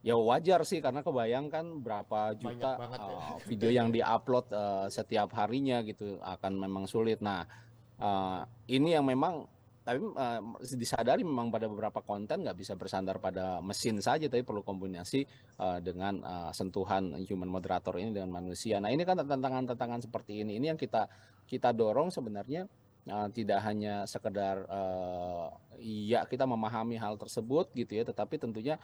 Ya 0.05 0.15
wajar 0.15 0.63
sih 0.63 0.79
karena 0.79 1.03
kebayangkan 1.03 1.83
berapa 1.83 2.37
juta 2.37 2.79
banget 2.79 2.99
ya. 3.01 3.19
video 3.43 3.69
yang 3.73 3.89
diupload 3.91 4.45
eh, 4.53 4.87
setiap 4.89 5.33
harinya 5.35 5.83
gitu 5.83 6.17
akan 6.23 6.53
memang 6.57 6.85
sulit. 6.87 7.19
Nah, 7.19 7.43
eh, 7.99 8.41
ini 8.71 8.95
yang 8.95 9.05
memang 9.05 9.56
tapi 9.87 10.03
eh, 10.03 10.39
disadari 10.75 11.23
memang 11.23 11.47
pada 11.47 11.71
beberapa 11.71 12.03
konten 12.03 12.43
nggak 12.43 12.59
bisa 12.59 12.75
bersandar 12.75 13.23
pada 13.23 13.63
mesin 13.63 14.03
saja 14.03 14.27
tapi 14.27 14.43
perlu 14.43 14.59
kombinasi 14.59 15.23
eh, 15.63 15.79
dengan 15.79 16.19
eh, 16.19 16.51
sentuhan 16.51 17.15
human 17.23 17.47
moderator 17.47 17.95
ini 17.95 18.11
dengan 18.11 18.35
manusia. 18.35 18.83
Nah, 18.83 18.91
ini 18.91 19.07
kan 19.07 19.23
tantangan-tantangan 19.23 20.03
seperti 20.03 20.43
ini. 20.43 20.59
Ini 20.59 20.75
yang 20.75 20.79
kita 20.79 21.07
kita 21.47 21.71
dorong 21.71 22.11
sebenarnya 22.11 22.67
eh, 23.07 23.27
tidak 23.31 23.63
hanya 23.63 24.03
sekedar 24.03 24.67
eh, 24.67 25.47
iya 25.79 26.27
kita 26.27 26.43
memahami 26.43 26.99
hal 26.99 27.15
tersebut 27.15 27.71
gitu 27.71 27.95
ya, 27.95 28.03
tetapi 28.03 28.35
tentunya 28.43 28.75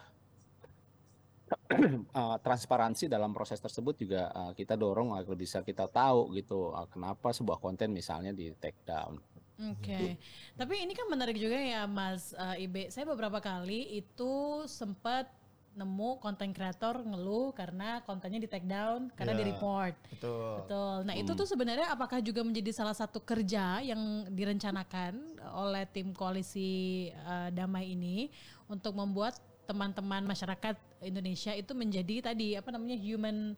eh, 2.16 2.38
transparansi 2.40 3.12
dalam 3.12 3.36
proses 3.36 3.60
tersebut 3.60 4.00
juga 4.00 4.32
eh, 4.32 4.52
kita 4.56 4.80
dorong 4.80 5.20
agar 5.20 5.36
bisa 5.36 5.60
kita 5.68 5.92
tahu 5.92 6.32
gitu 6.32 6.72
eh, 6.72 6.88
kenapa 6.88 7.36
sebuah 7.36 7.60
konten 7.60 7.92
misalnya 7.92 8.32
di 8.32 8.56
take 8.56 8.88
down. 8.88 9.20
Oke, 9.54 10.18
tapi 10.54 10.82
ini 10.82 10.92
kan 10.92 11.06
menarik 11.08 11.38
juga 11.38 11.56
ya 11.56 11.86
Mas 11.86 12.34
eh, 12.34 12.66
Ibe. 12.66 12.90
Saya 12.90 13.06
beberapa 13.06 13.38
kali 13.38 13.86
itu 13.96 14.34
sempat 14.66 15.30
nemu 15.74 16.22
konten 16.22 16.54
kreator 16.54 17.02
ngeluh 17.02 17.50
karena 17.50 18.02
kontennya 18.02 18.38
di 18.38 18.46
take 18.46 18.66
down 18.66 19.10
karena 19.14 19.34
Ya. 19.34 19.40
di 19.40 19.46
report. 19.50 19.94
Betul. 20.10 20.54
Betul. 20.62 20.96
Nah 21.06 21.16
itu 21.16 21.32
tuh 21.34 21.46
sebenarnya 21.46 21.90
apakah 21.90 22.18
juga 22.20 22.42
menjadi 22.42 22.70
salah 22.70 22.94
satu 22.94 23.18
kerja 23.20 23.82
yang 23.82 23.98
direncanakan 24.30 25.18
oleh 25.50 25.86
tim 25.88 26.14
koalisi 26.14 27.10
eh, 27.10 27.50
damai 27.50 27.90
ini 27.90 28.30
untuk 28.66 28.94
membuat 28.94 29.38
teman-teman 29.66 30.22
masyarakat 30.24 30.76
Indonesia 31.02 31.54
itu 31.54 31.74
menjadi 31.74 32.30
tadi 32.30 32.54
apa 32.54 32.70
namanya 32.70 32.98
human 32.98 33.54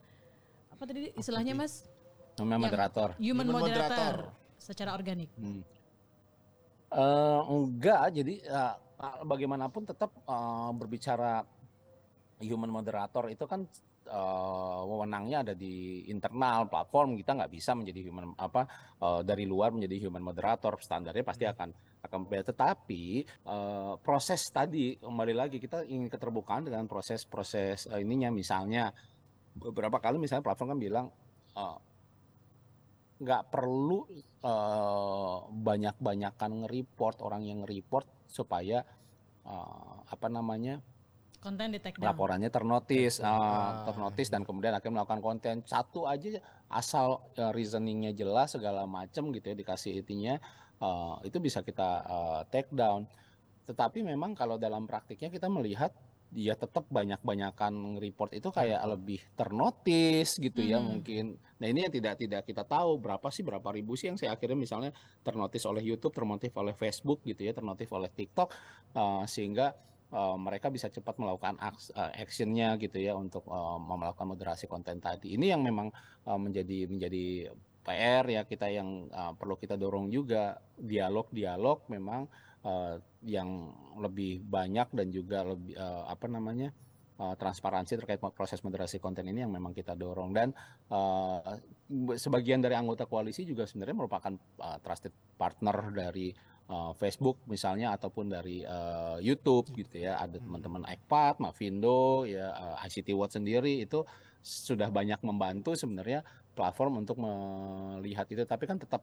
apa 0.69 0.83
tadi 0.85 1.11
istilahnya 1.15 1.55
Mas 1.55 1.87
Namanya 2.35 2.51
Yang- 2.51 2.63
moderator. 2.67 3.09
human, 3.15 3.23
Human 3.23 3.47
moderator, 3.47 3.87
moderator. 3.87 4.15
secara 4.59 4.91
organik. 4.91 5.31
Hmm. 5.39 5.63
Eh, 6.93 7.41
enggak, 7.49 8.13
jadi 8.13 8.33
eh, 8.45 8.73
bagaimanapun 9.25 9.89
tetap 9.89 10.13
eh, 10.21 10.71
berbicara 10.77 11.41
human 12.43 12.71
moderator 12.71 13.25
itu 13.31 13.43
kan 13.49 13.65
eh, 14.05 14.81
wewenangnya 14.85 15.41
ada 15.41 15.53
di 15.57 16.05
internal 16.07 16.69
platform. 16.69 17.17
Kita 17.17 17.35
nggak 17.35 17.51
bisa 17.51 17.73
menjadi 17.73 17.99
human 18.05 18.37
apa 18.37 18.69
eh, 19.01 19.21
dari 19.25 19.43
luar 19.49 19.73
menjadi 19.73 20.07
human 20.07 20.23
moderator. 20.23 20.77
Standarnya 20.77 21.25
pasti 21.25 21.43
akan 21.49 21.69
akan 22.05 22.17
berbeda 22.29 22.53
tetapi 22.53 23.03
eh, 23.25 23.93
proses 23.99 24.45
tadi 24.53 24.95
kembali 25.01 25.33
lagi 25.33 25.57
kita 25.57 25.83
ingin 25.89 26.07
keterbukaan 26.07 26.69
dengan 26.69 26.85
proses-proses 26.85 27.89
eh, 27.89 27.99
ininya. 28.05 28.29
Misalnya 28.29 28.93
beberapa 29.57 29.97
kali 29.97 30.21
misalnya 30.21 30.45
platform 30.45 30.77
kan 30.77 30.79
bilang 30.79 31.05
eh, 31.57 31.77
nggak 33.17 33.43
perlu 33.47 34.03
eh, 34.41 35.37
banyak-banyakan 35.49 36.51
nge-report 36.63 37.17
orang 37.19 37.41
yang 37.41 37.63
nge-report 37.63 38.05
supaya 38.27 38.83
eh, 39.41 39.95
apa 40.05 40.27
namanya 40.27 40.81
Konten 41.39 41.69
di 41.69 41.77
take 41.77 42.01
down. 42.01 42.09
laporannya 42.09 42.49
ternotis, 42.49 43.21
Ah. 43.21 43.29
eh, 43.29 43.71
ternotis 43.87 44.27
dan 44.27 44.41
kemudian 44.41 44.73
akhirnya 44.73 44.99
melakukan 44.99 45.21
konten 45.21 45.55
satu 45.61 46.05
aja 46.05 46.41
asal 46.67 47.21
eh, 47.33 47.51
reasoningnya 47.53 48.11
jelas 48.11 48.51
segala 48.51 48.83
macam 48.83 49.29
gitu 49.29 49.45
ya 49.47 49.55
dikasih 49.55 50.01
intinya 50.01 50.35
eh, 50.75 51.15
itu 51.23 51.37
bisa 51.37 51.61
kita 51.61 51.89
eh, 52.03 52.41
take 52.49 52.73
down. 52.73 53.05
Tetapi 53.65 54.01
memang 54.01 54.33
kalau 54.33 54.57
dalam 54.57 54.85
praktiknya 54.85 55.29
kita 55.29 55.45
melihat 55.47 55.89
dia 56.35 56.51
tetap 56.53 56.83
banyak-banyakan 56.91 57.95
report 57.97 58.35
itu 58.35 58.51
kayak 58.51 58.83
lebih 58.83 59.23
ternotis 59.39 60.35
gitu 60.35 60.59
ya 60.59 60.77
Hmm. 60.77 60.99
mungkin. 60.99 61.25
Nah 61.55 61.67
ini 61.71 61.87
yang 61.87 61.93
tidak 61.95 62.19
tidak 62.19 62.41
kita 62.43 62.67
tahu 62.67 62.99
berapa 62.99 63.23
sih 63.31 63.39
berapa 63.41 63.63
ribu 63.71 63.95
sih 63.95 64.11
yang 64.11 64.19
saya 64.19 64.35
akhirnya 64.35 64.59
misalnya 64.59 64.91
ternotis 65.23 65.63
oleh 65.63 65.79
YouTube, 65.79 66.11
ternotis 66.11 66.51
oleh 66.53 66.75
Facebook 66.75 67.23
gitu 67.23 67.39
ya, 67.39 67.55
ternotis 67.55 67.87
oleh 67.89 68.11
TikTok 68.11 68.51
eh, 68.93 69.23
sehingga 69.25 69.71
eh, 70.11 70.37
mereka 70.37 70.67
bisa 70.67 70.91
cepat 70.91 71.15
melakukan 71.15 71.55
aks- 71.57 71.95
eh, 71.95 72.19
actionnya 72.19 72.75
gitu 72.75 72.99
ya 72.99 73.15
untuk 73.15 73.47
eh, 73.47 73.77
melakukan 73.79 74.27
moderasi 74.27 74.67
konten 74.67 74.99
tadi. 74.99 75.39
Ini 75.39 75.55
yang 75.55 75.63
memang 75.63 75.87
eh, 76.27 76.39
menjadi 76.39 76.91
menjadi 76.91 77.25
PR 77.85 78.25
ya 78.27 78.41
kita 78.43 78.67
yang 78.67 79.07
eh, 79.07 79.33
perlu 79.39 79.55
kita 79.55 79.79
dorong 79.79 80.11
juga 80.11 80.59
dialog-dialog 80.75 81.87
memang 81.87 82.27
eh, 82.65 82.99
yang 83.25 83.73
lebih 83.97 84.45
banyak 84.45 84.87
dan 84.93 85.07
juga 85.09 85.41
lebih 85.41 85.73
eh, 85.73 86.03
apa 86.05 86.29
namanya 86.29 86.69
eh, 87.17 87.35
transparansi 87.35 87.97
terkait 87.97 88.21
proses 88.21 88.61
moderasi 88.61 89.01
konten 89.01 89.25
ini 89.25 89.41
yang 89.43 89.51
memang 89.51 89.73
kita 89.73 89.97
dorong. 89.97 90.31
Dan 90.31 90.53
eh, 90.93 91.57
sebagian 92.15 92.61
dari 92.61 92.77
anggota 92.77 93.09
koalisi 93.09 93.43
juga 93.43 93.65
sebenarnya 93.65 93.97
merupakan 93.97 94.33
eh, 94.37 94.77
trusted 94.85 95.11
partner 95.35 95.89
dari 95.89 96.29
eh, 96.69 96.91
Facebook 97.01 97.41
misalnya 97.49 97.97
ataupun 97.97 98.29
dari 98.29 98.61
eh, 98.61 99.17
YouTube 99.25 99.73
gitu 99.73 100.05
ya. 100.05 100.21
Ada 100.21 100.37
teman-teman 100.37 100.85
Ekpat, 100.85 101.41
Mavindo 101.41 102.29
ya 102.29 102.53
eh, 102.53 102.85
ICT 102.85 103.17
Watch 103.17 103.41
sendiri 103.41 103.81
itu 103.81 104.05
sudah 104.45 104.93
banyak 104.93 105.25
membantu 105.25 105.73
sebenarnya 105.73 106.21
platform 106.53 107.01
untuk 107.01 107.17
melihat 107.17 108.29
itu. 108.29 108.45
Tapi 108.45 108.63
kan 108.69 108.77
tetap 108.77 109.01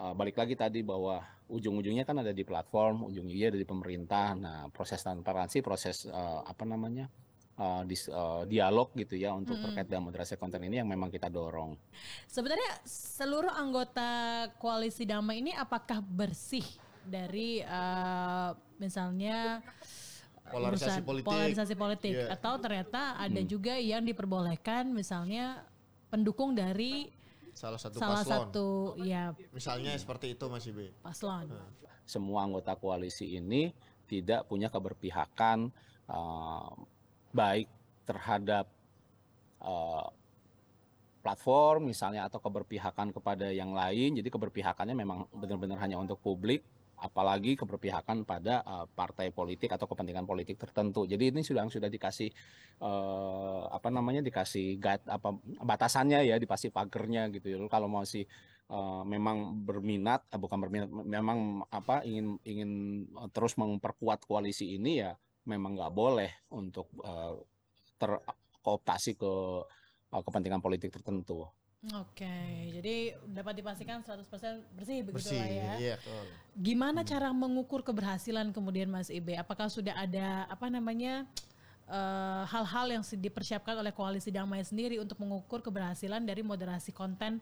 eh, 0.00 0.14
balik 0.16 0.34
lagi 0.34 0.56
tadi 0.56 0.80
bahwa 0.80 1.20
ujung-ujungnya 1.46 2.02
kan 2.02 2.16
ada 2.16 2.30
di 2.30 2.40
platform 2.40 3.04
ujung-ujungnya 3.06 3.50
ada 3.50 3.60
di 3.60 3.68
pemerintah 3.68 4.32
nah 4.34 4.58
proses 4.70 4.98
transparansi 4.98 5.60
proses 5.60 6.06
eh, 6.06 6.40
apa 6.42 6.64
namanya 6.64 7.10
eh, 7.56 7.82
dis- 7.84 8.08
eh, 8.08 8.42
dialog 8.46 8.88
gitu 8.94 9.14
ya 9.14 9.34
untuk 9.34 9.54
Mm-mm. 9.54 9.64
terkait 9.68 9.86
dengan 9.86 10.08
moderasi 10.08 10.34
konten 10.34 10.62
ini 10.62 10.78
yang 10.78 10.88
memang 10.88 11.10
kita 11.10 11.28
dorong 11.28 11.76
Sebenarnya 12.24 12.80
seluruh 12.86 13.52
anggota 13.52 14.08
koalisi 14.56 15.04
damai 15.04 15.42
ini 15.42 15.52
apakah 15.52 16.00
bersih 16.00 16.64
dari 17.02 17.60
eh, 17.60 18.50
misalnya 18.78 19.60
Polarisasi 20.50 20.98
urusan 20.98 21.06
politik. 21.06 21.28
polarisasi 21.30 21.74
politik 21.74 22.14
Iya. 22.16 22.26
atau 22.34 22.58
ternyata 22.58 23.14
ada 23.16 23.38
Hmm. 23.38 23.46
juga 23.46 23.78
yang 23.78 24.02
diperbolehkan 24.02 24.90
misalnya 24.90 25.62
pendukung 26.10 26.58
dari 26.58 27.06
Salah 27.54 27.80
satu 27.80 27.96
salah 27.98 28.22
paslon. 28.22 28.34
satu 28.48 28.68
ya 29.02 29.34
Misalnya 29.50 29.92
seperti 29.96 30.34
itu 30.38 30.44
Mas 30.46 30.66
Ibe. 30.66 30.94
paslon. 31.02 31.50
semua 32.06 32.42
anggota 32.42 32.74
koalisi 32.74 33.38
ini 33.38 33.70
tidak 34.10 34.50
punya 34.50 34.66
keberpihakan 34.66 35.70
eh, 36.10 36.70
baik 37.30 37.68
terhadap 38.06 38.66
eh, 39.62 40.08
platform 41.20 41.92
misalnya 41.92 42.26
atau 42.26 42.40
keberpihakan 42.40 43.12
kepada 43.12 43.52
yang 43.52 43.76
lain. 43.76 44.16
Jadi 44.18 44.28
keberpihakannya 44.32 44.96
memang 44.96 45.28
benar-benar 45.36 45.78
hanya 45.84 46.00
untuk 46.00 46.18
publik, 46.18 46.64
apalagi 47.00 47.56
keberpihakan 47.56 48.28
pada 48.28 48.60
eh, 48.60 48.86
partai 48.92 49.32
politik 49.32 49.72
atau 49.72 49.88
kepentingan 49.88 50.28
politik 50.28 50.60
tertentu. 50.60 51.08
Jadi 51.08 51.32
ini 51.32 51.40
sudah 51.40 51.64
sudah 51.72 51.88
dikasih 51.88 52.28
eh, 52.80 53.62
apa 53.72 53.88
namanya 53.88 54.20
dikasih 54.20 54.76
guide 54.76 55.04
apa 55.08 55.32
batasannya 55.64 56.28
ya, 56.28 56.36
dikasih 56.36 56.70
pagernya 56.70 57.32
gitu. 57.32 57.56
Lalu 57.56 57.68
kalau 57.72 57.88
mau 57.88 58.04
sih 58.04 58.24
eh, 58.70 59.02
memang 59.08 59.64
berminat, 59.64 60.28
eh, 60.30 60.38
bukan 60.38 60.58
berminat, 60.60 60.88
memang 60.92 61.64
apa 61.72 62.04
ingin 62.04 62.36
ingin 62.44 62.70
eh, 63.16 63.28
terus 63.32 63.56
memperkuat 63.56 64.28
koalisi 64.28 64.76
ini 64.76 65.00
ya 65.02 65.16
memang 65.48 65.74
nggak 65.80 65.92
boleh 65.96 66.30
untuk 66.52 66.92
eh, 67.00 67.34
terkooptasi 67.96 69.16
ke 69.16 69.32
eh, 70.12 70.22
kepentingan 70.22 70.60
politik 70.60 70.92
tertentu. 70.92 71.48
Oke, 71.80 72.36
jadi 72.76 73.16
dapat 73.24 73.56
dipastikan 73.56 74.04
100% 74.04 74.28
bersih 74.76 75.00
begitu 75.00 75.32
Bersih. 75.32 75.40
lah 75.40 75.48
ya. 75.48 75.72
Iya, 75.80 75.94
betul. 75.96 76.24
Gimana 76.60 77.00
cara 77.08 77.32
mengukur 77.32 77.80
keberhasilan 77.80 78.52
kemudian 78.52 78.92
Mas 78.92 79.08
Ibe? 79.08 79.32
Apakah 79.40 79.72
sudah 79.72 79.96
ada 79.96 80.44
apa 80.44 80.68
namanya 80.68 81.24
eh, 81.88 82.42
hal-hal 82.52 83.00
yang 83.00 83.00
se- 83.00 83.16
dipersiapkan 83.16 83.80
oleh 83.80 83.96
koalisi 83.96 84.28
damai 84.28 84.60
sendiri 84.60 85.00
untuk 85.00 85.16
mengukur 85.24 85.64
keberhasilan 85.64 86.20
dari 86.20 86.44
moderasi 86.44 86.92
konten 86.92 87.40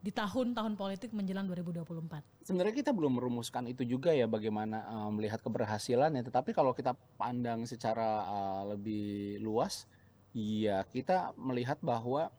di 0.00 0.08
tahun-tahun 0.08 0.80
politik 0.80 1.12
menjelang 1.12 1.44
2024? 1.52 2.40
Sebenarnya 2.48 2.72
kita 2.72 2.88
belum 2.88 3.20
merumuskan 3.20 3.68
itu 3.68 3.84
juga 3.84 4.16
ya 4.16 4.24
bagaimana 4.24 4.80
eh, 4.80 5.10
melihat 5.12 5.44
keberhasilannya. 5.44 6.24
Tetapi 6.24 6.56
kalau 6.56 6.72
kita 6.72 6.96
pandang 7.20 7.68
secara 7.68 8.24
eh, 8.24 8.62
lebih 8.72 9.44
luas, 9.44 9.84
ya 10.32 10.80
kita 10.88 11.36
melihat 11.36 11.76
bahwa 11.84 12.32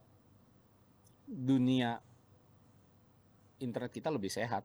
dunia 1.25 1.99
internet 3.59 3.91
kita 3.91 4.09
lebih 4.11 4.29
sehat, 4.29 4.63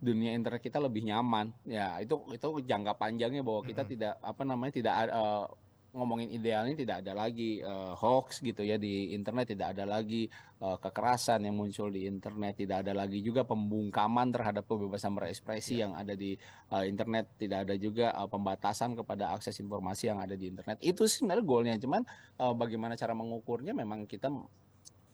dunia 0.00 0.32
internet 0.32 0.60
kita 0.60 0.80
lebih 0.80 1.04
nyaman. 1.04 1.52
Ya 1.64 1.96
itu 2.00 2.18
itu 2.32 2.48
jangka 2.64 2.96
panjangnya 2.96 3.44
bahwa 3.44 3.62
kita 3.62 3.84
Mhm. 3.84 3.90
tidak 3.90 4.14
apa 4.20 4.42
namanya 4.42 4.72
tidak 4.74 4.94
eh, 5.12 5.46
ngomongin 5.94 6.26
idealnya 6.26 6.74
tidak 6.74 7.06
ada 7.06 7.14
lagi 7.14 7.62
eh, 7.62 7.92
hoax 7.94 8.42
gitu 8.42 8.66
ya 8.66 8.74
di 8.74 9.14
internet, 9.14 9.54
tidak 9.54 9.78
ada 9.78 9.86
lagi 9.86 10.26
eh, 10.58 10.76
kekerasan 10.82 11.46
yang 11.46 11.54
muncul 11.54 11.86
di 11.86 12.10
internet, 12.10 12.58
tidak 12.58 12.82
ada 12.82 12.92
lagi 12.98 13.22
juga 13.22 13.46
pembungkaman 13.46 14.34
terhadap 14.34 14.66
kebebasan 14.66 15.14
berekspresi 15.14 15.78
yang 15.86 15.94
ada 15.94 16.18
di 16.18 16.34
eh, 16.74 16.84
internet, 16.90 17.38
tidak 17.38 17.68
ada 17.70 17.74
juga 17.78 18.10
eh, 18.10 18.26
pembatasan 18.26 18.98
kepada 18.98 19.30
akses 19.30 19.54
informasi 19.62 20.10
yang 20.10 20.18
ada 20.18 20.34
di 20.34 20.50
internet. 20.50 20.82
Itu 20.82 21.06
sih 21.06 21.22
sebenarnya 21.22 21.44
goalnya, 21.46 21.74
cuman 21.78 22.02
eh, 22.42 22.54
bagaimana 22.58 22.98
cara 22.98 23.14
mengukurnya 23.14 23.70
memang 23.70 24.10
kita 24.10 24.26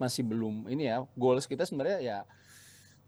masih 0.01 0.25
belum 0.25 0.65
ini 0.67 0.89
ya. 0.89 1.05
Goals 1.15 1.45
kita 1.45 1.63
sebenarnya 1.63 2.01
ya 2.01 2.19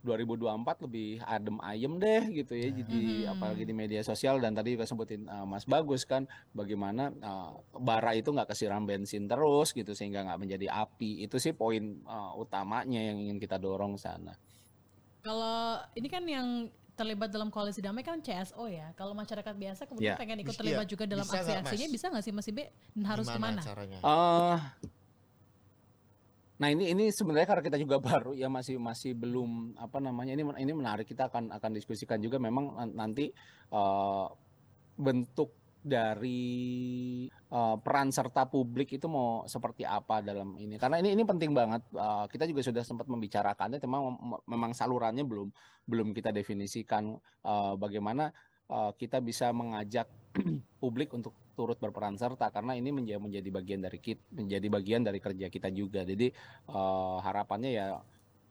2024 0.03 0.83
lebih 0.83 1.23
adem 1.23 1.63
ayem 1.63 1.95
deh 1.97 2.23
gitu 2.35 2.53
ya 2.53 2.75
jadi 2.75 3.01
Mhm. 3.23 3.33
apalagi 3.33 3.63
di 3.63 3.71
media 3.73 4.03
sosial 4.03 4.37
dan 4.37 4.51
tadi 4.51 4.75
juga 4.75 4.83
sebutin 4.83 5.25
eh, 5.25 5.47
Mas 5.47 5.63
Bagus 5.65 6.03
kan 6.03 6.27
bagaimana 6.53 7.09
eh, 7.09 7.51
bara 7.73 8.11
itu 8.13 8.29
nggak 8.29 8.51
kesiram 8.51 8.83
bensin 8.83 9.25
terus 9.25 9.71
gitu 9.71 9.95
sehingga 9.95 10.27
nggak 10.27 10.41
menjadi 10.41 10.67
api 10.77 11.23
itu 11.23 11.39
sih 11.39 11.53
poin 11.53 11.83
eh, 11.97 12.33
utamanya 12.35 12.99
yang 13.01 13.17
ingin 13.17 13.39
kita 13.39 13.57
dorong 13.57 13.95
sana. 13.95 14.35
Kalau 15.23 15.79
ini 15.95 16.11
kan 16.11 16.27
yang 16.27 16.49
terlibat 16.93 17.31
dalam 17.31 17.49
koalisi 17.49 17.79
damai 17.79 18.03
kan 18.03 18.19
CSO 18.19 18.67
ya. 18.67 18.91
Kalau 18.93 19.15
masyarakat 19.15 19.55
biasa 19.55 19.87
kemudian 19.87 20.13
Ya. 20.13 20.19
pengen 20.19 20.43
ikut 20.43 20.51
Bisa- 20.51 20.61
terlibat 20.61 20.83
iya. 20.83 20.91
juga 20.91 21.05
dalam 21.07 21.25
aksi-aksinya, 21.25 21.87
bisa 21.89 22.07
nggak 22.11 22.21
sih 22.21 22.35
Mas 22.35 22.49
Ibe? 22.49 22.65
Dan 22.93 23.05
harus 23.07 23.27
Gimana 23.27 23.39
ke 23.39 23.47
mana? 23.49 23.61
caranya? 23.63 23.99
eh 24.03 24.59
nah 26.63 26.71
ini 26.71 26.95
ini 26.95 27.11
sebenarnya 27.11 27.49
karena 27.51 27.65
kita 27.67 27.79
juga 27.83 27.99
baru 28.09 28.31
ya 28.39 28.47
masih 28.47 28.79
masih 28.79 29.19
belum 29.19 29.75
apa 29.75 29.99
namanya 29.99 30.39
ini 30.39 30.47
ini 30.63 30.71
menarik 30.71 31.11
kita 31.11 31.27
akan 31.27 31.51
akan 31.51 31.71
diskusikan 31.75 32.23
juga. 32.23 32.39
Memang 32.39 32.79
nan- 32.79 32.95
nanti 32.95 33.35
eh, 33.75 34.27
bentuk 34.95 35.51
dari 35.83 37.27
eh, 37.27 37.77
peran 37.83 38.15
serta 38.15 38.47
publik 38.47 38.95
itu 38.95 39.11
mau 39.11 39.43
seperti 39.51 39.83
apa 39.83 40.23
dalam 40.23 40.55
ini. 40.55 40.79
Karena 40.79 41.03
ini 41.03 41.19
ini 41.19 41.27
penting 41.27 41.51
banget 41.51 41.83
Eh, 41.91 42.25
kita 42.31 42.47
juga 42.47 42.63
sudah 42.63 42.83
sempat 42.87 43.11
membicarakannya 43.11 43.83
memang 43.83 44.03
memang 44.47 44.71
salurannya 44.71 45.27
belum 45.27 45.51
belum 45.91 46.15
kita 46.15 46.31
definisikan 46.31 47.19
eh, 47.43 47.75
bagaimana 47.75 48.31
eh, 48.71 48.91
kita 48.95 49.19
bisa 49.19 49.51
mengajak 49.51 50.07
publik 50.83 51.11
untuk 51.11 51.35
turut 51.53 51.77
berperan 51.77 52.17
serta 52.17 52.49
karena 52.51 52.77
ini 52.77 52.91
menjadi 52.95 53.49
bagian 53.53 53.81
dari 53.85 53.99
kita 54.01 54.23
menjadi 54.33 54.67
bagian 54.73 55.03
dari 55.05 55.19
kerja 55.21 55.47
kita 55.53 55.69
juga 55.71 56.03
jadi 56.03 56.33
eh, 56.69 57.17
harapannya 57.23 57.71
ya 57.71 57.87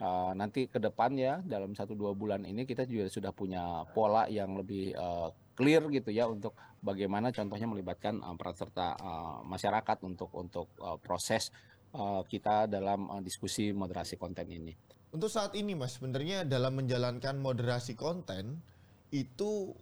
eh, 0.02 0.32
nanti 0.38 0.70
ke 0.70 0.78
depan 0.78 1.14
ya 1.18 1.42
dalam 1.46 1.74
satu 1.74 1.94
dua 1.94 2.14
bulan 2.14 2.46
ini 2.46 2.66
kita 2.66 2.86
juga 2.86 3.10
sudah 3.10 3.32
punya 3.34 3.86
pola 3.92 4.30
yang 4.30 4.54
lebih 4.58 4.94
eh, 4.94 5.30
clear 5.56 5.84
gitu 5.94 6.10
ya 6.10 6.26
untuk 6.26 6.58
bagaimana 6.82 7.30
contohnya 7.30 7.70
melibatkan 7.70 8.18
eh, 8.20 8.36
peran 8.36 8.56
serta 8.58 8.88
eh, 8.98 9.38
masyarakat 9.46 9.98
untuk 10.02 10.30
untuk 10.34 10.68
eh, 10.82 10.98
proses 10.98 11.54
eh, 11.94 12.22
kita 12.26 12.66
dalam 12.66 13.08
eh, 13.18 13.22
diskusi 13.22 13.70
moderasi 13.70 14.18
konten 14.18 14.50
ini. 14.50 14.74
Untuk 15.12 15.28
saat 15.28 15.54
ini 15.60 15.76
Mas, 15.76 16.00
sebenarnya 16.00 16.48
dalam 16.48 16.80
menjalankan 16.80 17.36
moderasi 17.36 18.00
konten 18.00 18.64
itu 19.12 19.76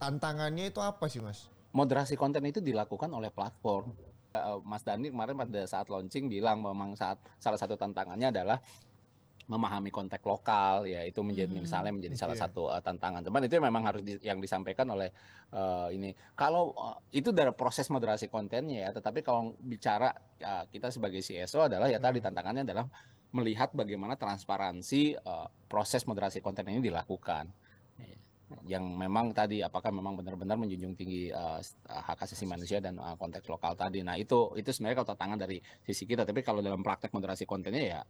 tantangannya 0.00 0.72
itu 0.72 0.80
apa 0.80 1.04
sih 1.12 1.20
Mas? 1.20 1.52
Moderasi 1.70 2.18
konten 2.18 2.42
itu 2.44 2.58
dilakukan 2.58 3.06
oleh 3.14 3.30
platform. 3.30 3.94
Eh, 4.30 4.58
Mas 4.66 4.82
Dani 4.82 5.10
kemarin 5.10 5.38
pada 5.38 5.62
saat 5.66 5.86
launching 5.86 6.26
bilang 6.26 6.62
memang 6.62 6.98
saat 6.98 7.18
salah 7.38 7.58
satu 7.58 7.78
tantangannya 7.78 8.30
adalah 8.30 8.58
memahami 9.50 9.90
konteks 9.90 10.22
lokal 10.22 10.86
ya 10.86 11.02
itu 11.02 11.26
menjadi 11.26 11.50
Mhm. 11.50 11.62
misalnya 11.66 11.90
menjadi 11.90 12.14
salah 12.14 12.38
Iya. 12.38 12.46
satu 12.46 12.70
eh, 12.70 12.78
tantangan. 12.78 13.22
Cuman 13.26 13.42
itu 13.46 13.58
memang 13.58 13.82
harus 13.82 14.02
di- 14.02 14.22
yang 14.22 14.38
disampaikan 14.38 14.86
oleh 14.90 15.10
eh, 15.50 15.88
ini. 15.94 16.10
Kalau 16.34 16.70
eh, 16.74 17.18
itu 17.18 17.34
dari 17.34 17.50
proses 17.50 17.90
moderasi 17.90 18.30
kontennya 18.30 18.86
ya, 18.86 18.90
tetapi 18.94 19.22
kalau 19.22 19.54
bicara 19.58 20.14
eh, 20.38 20.64
kita 20.70 20.90
sebagai 20.90 21.18
CSO 21.18 21.66
adalah 21.66 21.90
ya 21.90 21.98
tadi 21.98 22.22
Hmm. 22.22 22.30
tantangannya 22.30 22.62
adalah 22.62 22.86
melihat 23.30 23.74
bagaimana 23.74 24.14
transparansi 24.14 25.18
eh, 25.18 25.48
proses 25.66 26.06
moderasi 26.06 26.38
konten 26.38 26.66
ini 26.66 26.78
dilakukan. 26.78 27.50
Yang 28.66 28.84
memang 28.98 29.30
tadi 29.30 29.62
apakah 29.62 29.94
memang 29.94 30.18
benar-benar 30.18 30.58
menjunjung 30.58 30.94
tinggi 30.98 31.30
eh, 31.30 31.60
hak 31.86 32.18
asasi 32.26 32.44
manusia 32.46 32.82
dan 32.82 32.98
eh, 32.98 33.16
konteks 33.16 33.46
lokal 33.46 33.78
tadi. 33.78 34.02
Nah, 34.02 34.18
itu 34.18 34.54
itu 34.58 34.70
sebenarnya 34.74 35.02
kalau 35.02 35.08
tantangan 35.14 35.38
dari 35.46 35.58
sisi 35.86 36.04
kita, 36.06 36.26
tapi 36.26 36.42
kalau 36.42 36.60
dalam 36.60 36.82
praktek 36.82 37.14
moderasi 37.14 37.46
kontennya 37.46 37.84
ya 37.98 38.00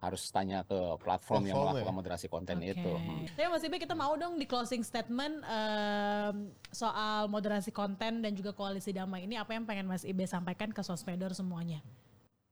harus 0.00 0.32
tanya 0.32 0.64
ke 0.64 0.96
platform 0.96 1.44
yang 1.44 1.60
Platform 1.60 1.60
ya? 1.60 1.64
melakukan 1.76 1.94
moderasi 2.00 2.26
konten 2.32 2.56
Oke. 2.64 2.72
itu. 2.72 2.92
Hmm. 2.96 3.28
Tapi 3.36 3.46
Mas 3.52 3.64
Ibe 3.68 3.76
kita 3.76 3.92
mau 3.92 4.16
dong 4.16 4.40
di 4.40 4.48
closing 4.48 4.80
statement 4.80 5.44
em, 5.44 6.56
soal 6.72 7.28
moderasi 7.28 7.68
konten 7.68 8.24
dan 8.24 8.32
juga 8.32 8.56
koalisi 8.56 8.96
damai 8.96 9.28
ini 9.28 9.36
apa 9.36 9.52
yang 9.52 9.68
pengen 9.68 9.84
Mas 9.84 10.08
Ibe 10.08 10.24
sampaikan 10.24 10.72
ke 10.72 10.80
sosmedor 10.80 11.36
semuanya? 11.36 11.84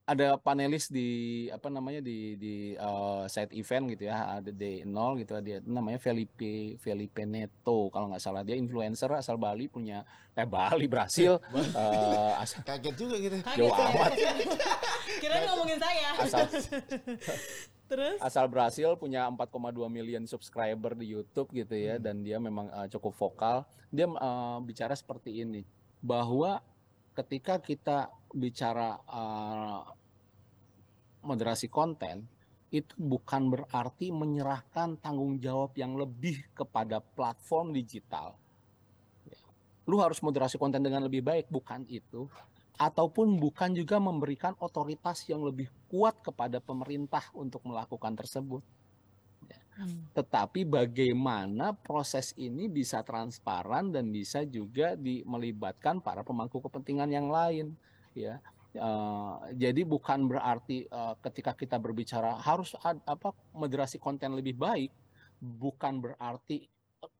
Ada 0.09 0.41
panelis 0.41 0.89
di 0.89 1.09
apa 1.53 1.69
namanya 1.69 2.01
di 2.01 2.33
di 2.35 2.55
eh, 2.73 3.23
side 3.29 3.53
event 3.53 3.93
gitu 3.93 4.09
ya 4.09 4.41
ada 4.41 4.49
di 4.49 4.81
nol 4.83 5.21
gitu 5.21 5.37
dia 5.39 5.61
namanya 5.61 6.01
Felipe 6.01 6.81
Felipe 6.81 7.29
Neto 7.29 7.93
kalau 7.93 8.09
nggak 8.09 8.25
salah 8.25 8.41
dia 8.41 8.57
influencer 8.57 9.13
asal 9.13 9.37
Bali 9.37 9.69
punya 9.69 10.09
eh 10.33 10.49
Bali 10.49 10.89
Brasil 10.93 11.37
eh, 11.53 12.33
asal 12.41 12.65
Kaget 12.65 12.95
juga 12.97 13.21
gitu. 13.21 13.37
Kaget 13.45 13.61
Jauh 13.61 13.69
ya. 13.69 13.85
amat. 13.93 14.13
Kirain 15.21 15.43
ngomongin 15.45 15.77
saya. 15.79 16.09
asal 16.17 16.41
Terus? 17.89 18.21
asal 18.21 18.45
Brasil 18.49 18.97
punya 18.97 19.25
4,2 19.29 19.49
million 19.89 20.25
subscriber 20.25 20.93
di 20.93 21.09
YouTube 21.09 21.53
gitu 21.53 21.73
ya 21.73 21.97
Hmm. 21.97 22.05
dan 22.05 22.17
dia 22.21 22.37
memang 22.37 22.69
eh, 22.69 22.89
cukup 22.89 23.13
vokal 23.13 23.65
dia 23.89 24.05
eh, 24.05 24.59
bicara 24.61 24.93
seperti 24.93 25.41
ini 25.41 25.65
bahwa 26.01 26.61
ketika 27.13 27.57
kita 27.59 28.09
bicara 28.31 29.01
eh, 29.03 29.81
moderasi 31.23 31.71
konten 31.71 32.27
itu 32.69 32.93
bukan 33.01 33.49
berarti 33.49 34.13
menyerahkan 34.13 35.01
tanggung 35.01 35.41
jawab 35.41 35.73
yang 35.73 35.97
lebih 35.97 36.45
kepada 36.53 37.01
platform 37.01 37.73
digital. 37.73 38.37
Lu 39.89 40.05
harus 40.05 40.21
moderasi 40.21 40.61
konten 40.61 40.85
dengan 40.85 41.01
lebih 41.09 41.25
baik, 41.25 41.49
bukan 41.49 41.89
itu. 41.89 42.29
Ataupun 42.77 43.41
bukan 43.41 43.73
juga 43.73 43.97
memberikan 43.97 44.53
otoritas 44.61 45.25
yang 45.27 45.41
lebih 45.41 45.73
kuat 45.89 46.21
kepada 46.21 46.61
pemerintah 46.61 47.25
untuk 47.33 47.65
melakukan 47.65 48.13
tersebut. 48.13 48.61
Ya. 49.49 49.61
Hmm. 49.79 50.11
tetapi 50.11 50.67
bagaimana 50.67 51.71
proses 51.71 52.35
ini 52.35 52.67
bisa 52.67 53.01
transparan 53.07 53.95
dan 53.95 54.11
bisa 54.11 54.43
juga 54.43 54.99
di, 54.99 55.23
melibatkan 55.23 56.03
para 56.03 56.27
pemangku 56.27 56.59
kepentingan 56.59 57.07
yang 57.09 57.31
lain 57.31 57.79
ya 58.13 58.43
Eh, 58.79 59.35
jadi 59.59 59.83
bukan 59.83 60.31
berarti 60.31 60.87
eh, 60.87 61.15
ketika 61.19 61.53
kita 61.59 61.77
berbicara 61.83 62.39
harus 62.39 62.79
ad- 62.79 63.03
apa 63.05 63.35
moderasi 63.51 63.99
konten 63.99 64.39
lebih 64.39 64.55
baik 64.55 64.95
bukan 65.43 65.99
berarti 65.99 66.63
eh, 67.03 67.11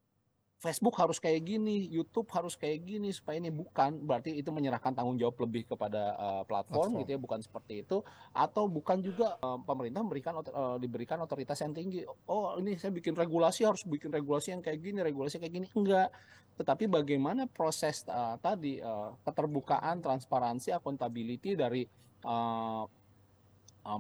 Facebook 0.59 0.99
harus 0.99 1.23
kayak 1.23 1.47
gini, 1.47 1.87
YouTube 1.87 2.27
harus 2.35 2.59
kayak 2.59 2.83
gini 2.83 3.15
supaya 3.15 3.39
ini 3.39 3.51
bukan 3.51 4.03
berarti 4.03 4.35
itu 4.35 4.51
menyerahkan 4.51 4.91
tanggung 4.91 5.15
jawab 5.15 5.39
lebih 5.43 5.67
kepada 5.67 6.15
eh, 6.15 6.43
platform 6.47 6.95
Platform. 6.95 7.01
gitu 7.03 7.11
ya 7.15 7.21
bukan 7.21 7.41
seperti 7.43 7.75
itu. 7.83 8.03
Atau 8.31 8.71
bukan 8.71 9.03
juga 9.03 9.35
eh, 9.39 9.59
pemerintah 9.67 10.01
memberikan 10.07 10.39
eh, 10.39 10.77
diberikan 10.79 11.19
otoritas 11.19 11.59
yang 11.59 11.75
tinggi 11.75 12.07
oh 12.31 12.55
ini 12.63 12.79
saya 12.79 12.95
bikin 12.95 13.19
regulasi 13.19 13.67
harus 13.67 13.83
bikin 13.83 14.15
regulasi 14.15 14.55
yang 14.55 14.63
kayak 14.63 14.79
gini 14.79 15.03
regulasi 15.03 15.43
kayak 15.43 15.55
gini. 15.59 15.67
Enggak 15.75 16.15
tetapi 16.59 16.91
bagaimana 16.91 17.47
proses 17.47 18.03
eh, 18.11 18.37
tadi 18.43 18.83
eh, 18.83 19.11
keterbukaan 19.23 20.03
transparansi 20.03 20.75
accountability 20.75 21.55
dari 21.55 21.87
eh, 22.27 22.85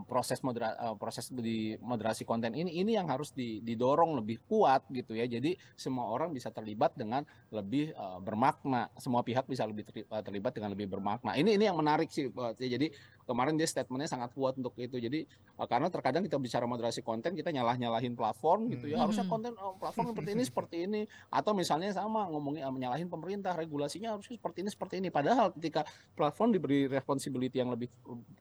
proses 0.05 0.45
modera 0.45 0.77
proses 1.01 1.33
di 1.33 1.73
moderasi 1.81 2.29
konten 2.29 2.53
ini 2.53 2.77
ini 2.77 2.93
yang 2.93 3.09
harus 3.09 3.33
di- 3.33 3.65
didorong 3.65 4.21
lebih 4.21 4.45
kuat 4.45 4.85
gitu 4.93 5.17
ya. 5.17 5.25
Jadi 5.25 5.57
semua 5.81 6.13
orang 6.13 6.29
bisa 6.37 6.53
terlibat 6.53 6.93
dengan 6.93 7.25
lebih 7.49 7.97
bermakna. 8.21 8.93
Semua 9.01 9.25
pihak 9.25 9.49
bisa 9.49 9.65
lebih 9.65 9.89
terli- 9.89 10.05
terlibat 10.05 10.53
dengan 10.53 10.77
lebih 10.77 10.93
bermakna. 10.93 11.41
Ini 11.41 11.57
ini 11.57 11.65
yang 11.73 11.81
menarik 11.81 12.13
sih 12.13 12.29
jadi 12.61 12.93
kemarin 13.29 13.61
dia 13.61 13.69
statementnya 13.69 14.09
sangat 14.09 14.33
kuat 14.33 14.57
untuk 14.57 14.73
itu 14.81 14.97
jadi 14.97 15.29
eh, 15.29 15.67
karena 15.69 15.93
terkadang 15.93 16.25
kita 16.25 16.41
bicara 16.41 16.65
moderasi 16.65 17.05
konten 17.05 17.37
kita 17.37 17.53
nyalah 17.53 17.77
nyalahin 17.77 18.17
platform 18.17 18.73
gitu 18.73 18.89
ya 18.89 18.97
Hmm. 18.97 19.05
harusnya 19.05 19.29
konten 19.29 19.53
eh, 19.53 19.75
platform 19.77 20.07
seperti 20.11 20.31
ini 20.33 20.43
seperti 20.43 20.77
ini 20.89 21.01
atau 21.29 21.53
misalnya 21.53 21.93
sama 21.93 22.25
ngomongin 22.27 22.65
eh, 22.65 22.73
menyalahin 22.73 23.07
pemerintah 23.07 23.53
regulasinya 23.53 24.17
harusnya 24.17 24.41
seperti 24.41 24.65
ini 24.65 24.71
seperti 24.73 24.95
ini 24.97 25.09
padahal 25.13 25.53
ketika 25.53 25.85
platform 26.17 26.57
diberi 26.57 26.89
responsibility 26.89 27.61
yang 27.61 27.69
lebih 27.69 27.93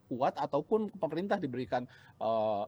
kuat 0.07 0.39
ataupun 0.39 0.87
pemerintah 0.95 1.35
diberikan 1.35 1.83
eh, 2.17 2.63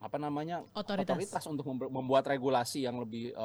apa 0.00 0.16
namanya 0.16 0.64
Otoritas. 0.72 1.12
otoritas 1.12 1.44
untuk 1.44 1.68
membuat 1.92 2.24
regulasi 2.24 2.88
yang 2.88 2.96
lebih 2.96 3.36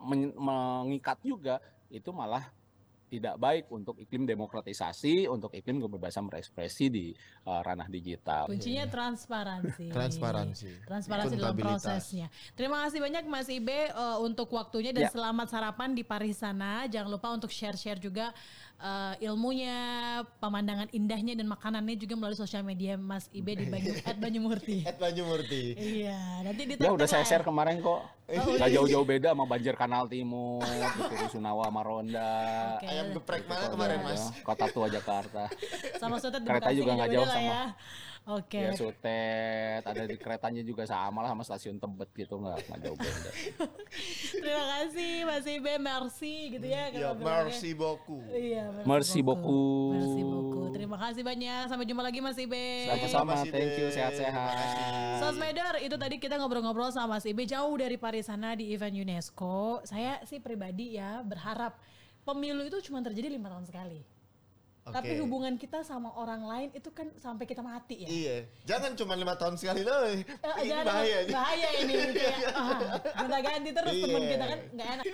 men- 0.00 0.32
mengikat 0.32 1.20
juga 1.20 1.60
itu 1.92 2.08
malah 2.16 2.48
tidak 3.08 3.38
baik 3.40 3.70
untuk 3.72 3.96
iklim 3.96 4.26
demokratisasi, 4.28 5.30
untuk 5.30 5.54
iklim 5.54 5.80
kebebasan 5.80 6.28
berekspresi 6.28 6.86
di 6.90 7.06
eh, 7.14 7.60
ranah 7.64 7.88
digital. 7.88 8.50
Kuncinya 8.50 8.84
transparansi. 8.90 9.88
Transparansi. 9.88 10.70
Transparansi 10.84 11.34
dalam 11.38 11.56
prosesnya. 11.56 12.26
Terima 12.52 12.84
kasih 12.84 13.00
banyak 13.00 13.24
Mas 13.30 13.48
Ibe 13.48 13.90
eh, 13.90 14.18
untuk 14.20 14.52
waktunya 14.52 14.90
dan 14.92 15.06
Ya. 15.06 15.14
selamat 15.14 15.46
sarapan 15.54 15.94
di 15.94 16.02
Paris 16.02 16.42
sana. 16.42 16.90
Jangan 16.90 17.06
lupa 17.06 17.30
untuk 17.30 17.48
share-share 17.48 18.02
juga 18.02 18.34
eh, 18.78 19.14
ilmunya, 19.22 19.76
pemandangan 20.36 20.88
indahnya 20.90 21.32
dan 21.32 21.46
makanannya 21.46 21.94
juga 21.94 22.14
melalui 22.14 22.34
sosial 22.34 22.60
media 22.60 22.94
Mas 22.94 23.28
Ibe 23.30 23.54
di 23.54 23.66
Banyu 23.66 23.92
at 24.04 24.16
Banyumurti. 24.16 24.84
Ed 24.84 24.96
Banyumurti. 24.96 25.62
iya, 25.74 26.40
nanti 26.40 26.62
di 26.64 26.72
Ya 26.76 26.90
udah 26.90 27.04
saya 27.04 27.22
ya. 27.22 27.28
share 27.28 27.42
kemarin 27.42 27.80
kok. 27.80 28.04
Oh, 28.26 28.58
Gak 28.58 28.68
jauh-jauh 28.68 29.06
beda 29.06 29.32
sama 29.32 29.46
Banjir 29.46 29.74
Kanal 29.74 30.06
Timur, 30.06 30.58
gitu, 30.98 31.14
Rusunawa 31.16 31.66
sama 31.66 31.80
Ronda. 31.80 32.34
Oke. 32.76 32.86
Ayam 32.86 33.06
geprek 33.14 33.40
Gitu, 33.40 33.48
mana 33.48 33.60
kok, 33.60 33.70
kemarin 33.72 33.98
mas? 34.02 34.22
Kota 34.42 34.66
tua 34.66 34.86
Jakarta. 34.88 35.42
Sama 35.96 36.18
Sotet 36.18 36.42
di 36.42 36.46
Kereta 36.46 36.66
Bekasi 36.66 36.76
juga 36.76 36.90
nggak 36.96 37.10
jauh 37.12 37.28
sama- 37.28 37.46
ya. 37.46 37.62
Oke. 38.26 38.58
Ya 38.58 38.74
Sutet, 38.74 39.86
ada 39.86 40.02
di 40.02 40.18
keretanya 40.18 40.58
juga 40.66 40.82
sama 40.82 41.22
lah 41.22 41.30
sama 41.30 41.46
stasiun 41.46 41.78
Tebet 41.78 42.10
gitu 42.10 42.42
nggak 42.42 42.58
nggak 42.58 42.78
jauh 42.82 42.98
beda. 42.98 43.30
Terima 44.42 44.64
kasih 44.66 45.12
Mas 45.22 45.46
Ibe, 45.46 45.72
merci 45.78 46.34
gitu 46.58 46.66
ya. 46.66 46.90
Ya, 46.90 47.14
merci 47.14 47.70
beaucoup. 47.70 48.26
Iya, 48.34 48.82
Merci 48.82 49.22
beaucoup. 49.22 49.94
Merci 49.94 50.22
beaucoup. 50.26 50.66
Terima 50.74 50.98
kasih 50.98 51.22
banyak. 51.22 51.70
Sampai 51.70 51.86
jumpa 51.86 52.02
lagi 52.02 52.18
Mas 52.18 52.34
Ibe. 52.34 52.90
Sama-sama, 52.90 53.30
Mas 53.30 53.46
Ibe. 53.46 53.54
thank 53.54 53.74
you, 53.78 53.88
sehat-sehat. 53.94 54.54
Sosmeder 55.22 55.74
itu 55.86 55.94
tadi 55.94 56.18
kita 56.18 56.34
ngobrol-ngobrol 56.42 56.90
sama 56.90 57.22
Mas 57.22 57.26
Ibe 57.30 57.46
jauh 57.46 57.78
dari 57.78 57.94
Paris 57.94 58.26
sana 58.26 58.58
di 58.58 58.74
event 58.74 58.90
UNESCO. 58.90 59.86
Saya 59.86 60.18
sih 60.26 60.42
pribadi 60.42 60.98
ya 60.98 61.22
berharap 61.22 61.78
pemilu 62.26 62.66
itu 62.66 62.90
cuma 62.90 62.98
terjadi 63.06 63.30
lima 63.30 63.54
tahun 63.54 63.70
sekali. 63.70 64.15
Tapi 64.86 65.18
Oke. 65.18 65.20
hubungan 65.20 65.54
kita 65.54 65.82
sama 65.82 66.14
orang 66.14 66.46
lain 66.46 66.68
itu 66.70 66.94
kan 66.94 67.10
sampai 67.18 67.42
kita 67.42 67.58
mati 67.58 68.02
ya. 68.02 68.08
Iya, 68.08 68.36
jangan 68.62 68.94
cuma 68.94 69.18
lima 69.18 69.34
tahun 69.34 69.58
sekali 69.58 69.82
loh. 69.82 70.06
Eh, 70.06 70.22
ini 70.62 70.70
jangan- 70.70 70.86
bahaya. 70.86 71.18
bahaya 71.26 71.68
ini 71.82 71.94
kayak 72.14 72.38
ah, 72.54 72.78
gonta-ganti 73.18 73.70
terus 73.74 73.94
teman 73.98 74.20
Iya. 74.22 74.30
kita 74.30 74.44
kan 74.46 74.60
nggak 74.70 74.88
enak. 74.94 75.04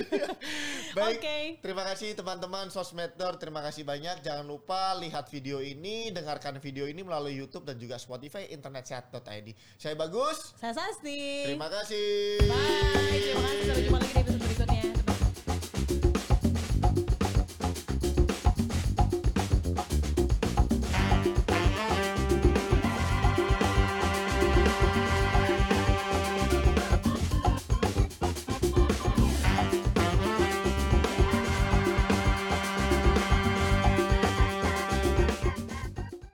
Baik, 0.97 1.17
Oke. 1.17 1.39
terima 1.61 1.83
kasih 1.89 2.09
teman-teman 2.13 2.69
Sosmedor, 2.69 3.41
terima 3.41 3.65
kasih 3.65 3.83
banyak. 3.83 4.21
Jangan 4.21 4.45
lupa 4.45 4.93
lihat 5.01 5.33
video 5.33 5.59
ini, 5.59 6.13
dengarkan 6.13 6.61
video 6.61 6.85
ini 6.85 7.01
melalui 7.01 7.33
YouTube 7.33 7.65
dan 7.65 7.81
juga 7.81 7.97
Spotify 7.97 8.53
internetsehat.id. 8.53 9.49
Saya 9.81 9.97
Bagus, 9.97 10.53
Saya 10.61 10.77
Sasti. 10.77 11.49
terima 11.49 11.73
kasih. 11.73 12.45
Bye. 12.45 13.01
Terima 13.23 13.41
kasih 13.41 13.65
sampai 13.65 13.83
jumpa 13.83 13.99
lagi 13.99 14.13
di 14.13 14.45
episode 14.45 15.12